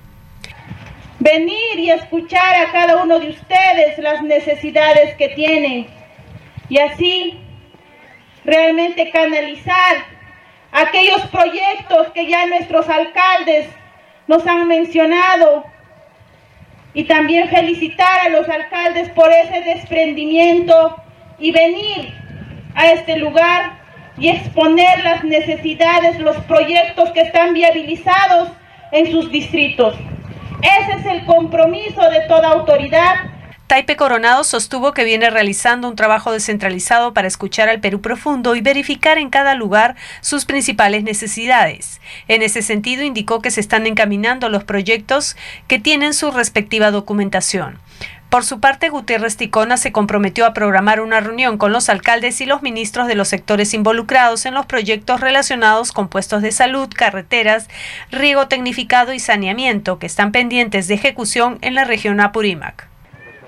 Venir 1.20 1.80
y 1.80 1.92
escuchar 1.92 2.56
a 2.66 2.72
cada 2.72 3.04
uno 3.04 3.20
de 3.20 3.32
ustedes 3.32 3.98
las 4.00 4.24
necesidades 4.24 5.16
que 5.16 5.28
tienen 5.30 5.88
y 6.74 6.80
así 6.80 7.40
realmente 8.44 9.12
canalizar 9.12 10.06
aquellos 10.72 11.22
proyectos 11.28 12.08
que 12.16 12.26
ya 12.26 12.48
nuestros 12.48 12.90
alcaldes 12.90 13.68
nos 14.26 14.48
han 14.48 14.68
mencionado 14.68 15.66
y 16.96 17.04
también 17.04 17.48
felicitar 17.50 18.22
a 18.26 18.30
los 18.30 18.50
alcaldes 18.50 19.08
por 19.10 19.32
ese 19.32 19.62
desprendimiento 19.62 20.96
y 21.38 21.52
venir 21.52 22.12
a 22.74 22.88
este 22.94 23.18
lugar 23.18 23.74
y 24.18 24.30
exponer 24.30 25.04
las 25.04 25.24
necesidades, 25.24 26.18
los 26.18 26.38
proyectos 26.38 27.12
que 27.12 27.22
están 27.22 27.54
viabilizados 27.54 28.50
en 28.92 29.12
sus 29.12 29.30
distritos. 29.30 29.96
Ese 30.64 31.02
es 31.02 31.06
el 31.06 31.26
compromiso 31.28 32.02
de 32.10 32.22
toda 32.22 32.50
autoridad 32.50 33.33
Taipe 33.74 33.96
Coronado 33.96 34.44
sostuvo 34.44 34.94
que 34.94 35.04
viene 35.04 35.32
realizando 35.32 35.90
un 35.90 35.96
trabajo 35.96 36.32
descentralizado 36.32 37.16
para 37.16 37.28
escuchar 37.28 37.70
al 37.70 37.80
Perú 37.80 38.02
profundo 38.02 38.54
y 38.54 38.62
verificar 38.62 39.18
en 39.18 39.32
cada 39.32 39.56
lugar 39.56 39.96
sus 40.22 40.46
principales 40.46 41.04
necesidades. 41.04 42.00
En 42.28 42.44
ese 42.44 42.62
sentido, 42.62 43.02
indicó 43.02 43.42
que 43.42 43.50
se 43.50 43.62
están 43.62 43.88
encaminando 43.88 44.48
los 44.48 44.64
proyectos 44.64 45.36
que 45.68 45.80
tienen 45.80 46.14
su 46.14 46.30
respectiva 46.30 46.92
documentación. 46.92 47.80
Por 48.30 48.46
su 48.46 48.60
parte, 48.60 48.90
Gutiérrez 48.90 49.38
Ticona 49.38 49.78
se 49.78 49.92
comprometió 49.92 50.46
a 50.46 50.54
programar 50.54 51.02
una 51.02 51.20
reunión 51.20 51.58
con 51.58 51.74
los 51.74 51.90
alcaldes 51.90 52.42
y 52.42 52.46
los 52.46 52.62
ministros 52.62 53.08
de 53.08 53.16
los 53.16 53.30
sectores 53.30 53.74
involucrados 53.74 54.46
en 54.46 54.54
los 54.54 54.68
proyectos 54.68 55.20
relacionados 55.20 55.92
con 55.92 56.10
puestos 56.10 56.44
de 56.44 56.52
salud, 56.52 56.90
carreteras, 56.96 57.70
riego 58.12 58.48
tecnificado 58.48 59.14
y 59.14 59.20
saneamiento 59.20 59.98
que 59.98 60.06
están 60.06 60.32
pendientes 60.32 60.88
de 60.88 60.94
ejecución 60.94 61.58
en 61.62 61.74
la 61.74 61.86
región 61.86 62.20
Apurímac. 62.20 62.93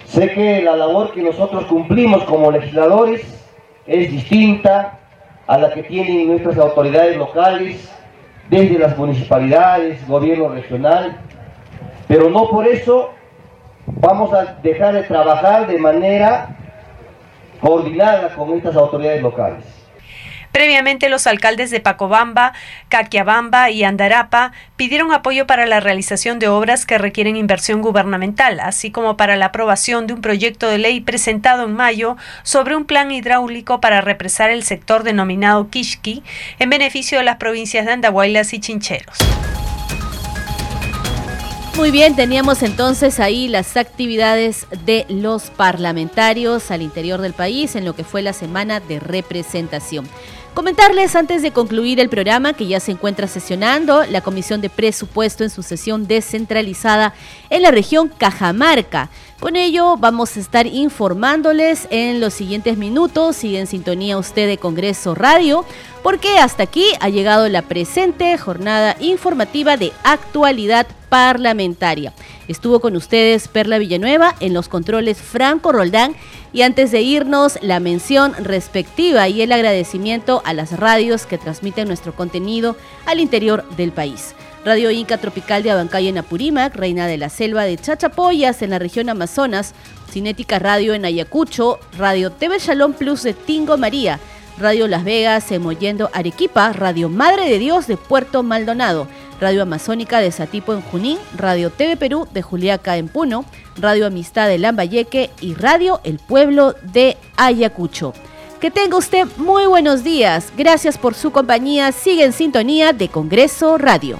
Sé 0.05 0.31
que 0.31 0.61
la 0.61 0.75
labor 0.75 1.11
que 1.13 1.21
nosotros 1.21 1.65
cumplimos 1.65 2.23
como 2.23 2.51
legisladores 2.51 3.21
es 3.87 4.11
distinta 4.11 4.99
a 5.47 5.57
la 5.57 5.71
que 5.73 5.83
tienen 5.83 6.27
nuestras 6.27 6.57
autoridades 6.57 7.17
locales, 7.17 7.91
desde 8.49 8.77
las 8.77 8.97
municipalidades, 8.97 10.07
gobierno 10.07 10.49
regional, 10.49 11.17
pero 12.07 12.29
no 12.29 12.49
por 12.49 12.67
eso 12.67 13.09
vamos 13.87 14.33
a 14.33 14.57
dejar 14.61 14.93
de 14.93 15.03
trabajar 15.03 15.67
de 15.67 15.79
manera 15.79 16.55
coordinada 17.59 18.29
con 18.35 18.53
estas 18.53 18.75
autoridades 18.75 19.21
locales. 19.21 19.74
Previamente, 20.55 21.09
los 21.09 21.27
alcaldes 21.27 21.69
de 21.69 21.81
Pacobamba, 21.81 22.53
Caquiabamba 22.87 23.71
y 23.71 23.83
Andarapa 23.83 24.53
pidieron 24.77 25.11
apoyo 25.11 25.45
para 25.45 25.65
la 25.65 25.81
realización 25.81 26.39
de 26.39 26.47
obras 26.47 26.85
que 26.85 26.97
requieren 26.97 27.35
inversión 27.35 27.81
gubernamental, 27.81 28.61
así 28.61 28.89
como 28.89 29.17
para 29.17 29.35
la 29.35 29.47
aprobación 29.47 30.07
de 30.07 30.13
un 30.13 30.21
proyecto 30.21 30.69
de 30.69 30.77
ley 30.77 31.01
presentado 31.01 31.65
en 31.65 31.73
mayo 31.73 32.15
sobre 32.43 32.77
un 32.77 32.85
plan 32.85 33.11
hidráulico 33.11 33.81
para 33.81 33.99
represar 33.99 34.49
el 34.49 34.63
sector 34.63 35.03
denominado 35.03 35.69
Kishki 35.69 36.23
en 36.57 36.69
beneficio 36.69 37.17
de 37.17 37.25
las 37.25 37.35
provincias 37.35 37.85
de 37.85 37.91
Andahuaylas 37.91 38.53
y 38.53 38.61
Chincheros. 38.61 39.17
Muy 41.75 41.91
bien, 41.91 42.15
teníamos 42.15 42.63
entonces 42.63 43.19
ahí 43.19 43.49
las 43.49 43.75
actividades 43.75 44.65
de 44.85 45.05
los 45.09 45.49
parlamentarios 45.49 46.71
al 46.71 46.81
interior 46.81 47.19
del 47.19 47.33
país 47.33 47.75
en 47.75 47.83
lo 47.83 47.93
que 47.93 48.05
fue 48.05 48.21
la 48.21 48.31
semana 48.31 48.79
de 48.79 49.01
representación. 49.01 50.07
Comentarles 50.55 51.17
antes 51.17 51.41
de 51.41 51.51
concluir 51.51 51.99
el 51.99 52.07
programa 52.07 52.53
que 52.53 52.65
ya 52.65 52.79
se 52.79 52.93
encuentra 52.93 53.27
sesionando 53.27 54.05
la 54.05 54.21
Comisión 54.21 54.61
de 54.61 54.69
Presupuesto 54.69 55.43
en 55.43 55.49
su 55.49 55.63
sesión 55.63 56.07
descentralizada 56.07 57.13
en 57.49 57.61
la 57.61 57.71
región 57.71 58.07
Cajamarca. 58.07 59.09
Con 59.39 59.57
ello 59.57 59.97
vamos 59.97 60.37
a 60.37 60.39
estar 60.39 60.65
informándoles 60.65 61.87
en 61.91 62.21
los 62.21 62.33
siguientes 62.33 62.77
minutos. 62.77 63.35
Sigue 63.35 63.59
en 63.59 63.67
sintonía 63.67 64.17
usted 64.17 64.47
de 64.47 64.57
Congreso 64.57 65.13
Radio, 65.13 65.65
porque 66.03 66.37
hasta 66.37 66.63
aquí 66.63 66.85
ha 67.01 67.09
llegado 67.09 67.49
la 67.49 67.61
presente 67.61 68.37
jornada 68.37 68.95
informativa 69.01 69.75
de 69.75 69.91
actualidad 70.03 70.87
parlamentaria. 71.09 72.13
Estuvo 72.47 72.79
con 72.79 72.95
ustedes 72.95 73.49
Perla 73.49 73.77
Villanueva 73.77 74.35
en 74.39 74.53
los 74.53 74.69
controles 74.69 75.17
Franco 75.17 75.73
Roldán 75.73 76.15
y 76.53 76.61
antes 76.61 76.91
de 76.91 77.01
irnos 77.01 77.59
la 77.61 77.81
mención 77.81 78.33
respectiva 78.39 79.27
y 79.27 79.41
el 79.41 79.51
agradecimiento 79.51 80.41
a 80.45 80.53
las 80.53 80.79
radios 80.79 81.25
que 81.25 81.37
transmiten 81.37 81.89
nuestro 81.89 82.15
contenido 82.15 82.77
al 83.05 83.19
interior 83.19 83.67
del 83.75 83.91
país. 83.91 84.33
Radio 84.65 84.89
Inca 84.89 85.19
Tropical 85.19 85.61
de 85.61 85.69
Abancay 85.69 86.07
en 86.07 86.17
Apurímac, 86.17 86.75
Reina 86.75 87.05
de 87.05 87.19
la 87.19 87.29
Selva 87.29 87.65
de 87.65 87.77
Chachapoyas 87.77 88.63
en 88.63 88.71
la 88.71 88.79
región 88.79 89.09
Amazonas, 89.09 89.75
Cinética 90.09 90.57
Radio 90.57 90.95
en 90.95 91.05
Ayacucho, 91.05 91.79
Radio 91.99 92.31
TV 92.31 92.57
Shalom 92.57 92.93
Plus 92.93 93.21
de 93.21 93.33
Tingo 93.35 93.77
María, 93.77 94.19
Radio 94.57 94.87
Las 94.87 95.03
Vegas 95.03 95.51
en 95.51 95.61
Mollendo 95.61 96.09
Arequipa, 96.13 96.73
Radio 96.73 97.09
Madre 97.09 97.47
de 97.47 97.59
Dios 97.59 97.85
de 97.85 97.95
Puerto 97.95 98.41
Maldonado, 98.41 99.07
Radio 99.39 99.61
Amazónica 99.61 100.19
de 100.19 100.31
Satipo 100.31 100.73
en 100.73 100.81
Junín, 100.81 101.19
Radio 101.37 101.69
TV 101.69 101.95
Perú 101.95 102.27
de 102.33 102.41
Juliaca 102.41 102.97
en 102.97 103.07
Puno, 103.07 103.45
Radio 103.77 104.07
Amistad 104.07 104.47
de 104.47 104.57
Lambayeque 104.57 105.29
y 105.41 105.53
Radio 105.53 106.01
El 106.03 106.17
Pueblo 106.17 106.73
de 106.91 107.17
Ayacucho. 107.37 108.15
Que 108.59 108.71
tenga 108.71 108.97
usted 108.97 109.27
muy 109.37 109.67
buenos 109.67 110.03
días. 110.03 110.51
Gracias 110.57 110.97
por 110.97 111.13
su 111.13 111.31
compañía. 111.31 111.91
Sigue 111.91 112.25
en 112.25 112.33
sintonía 112.33 112.93
de 112.93 113.09
Congreso 113.09 113.77
Radio. 113.77 114.19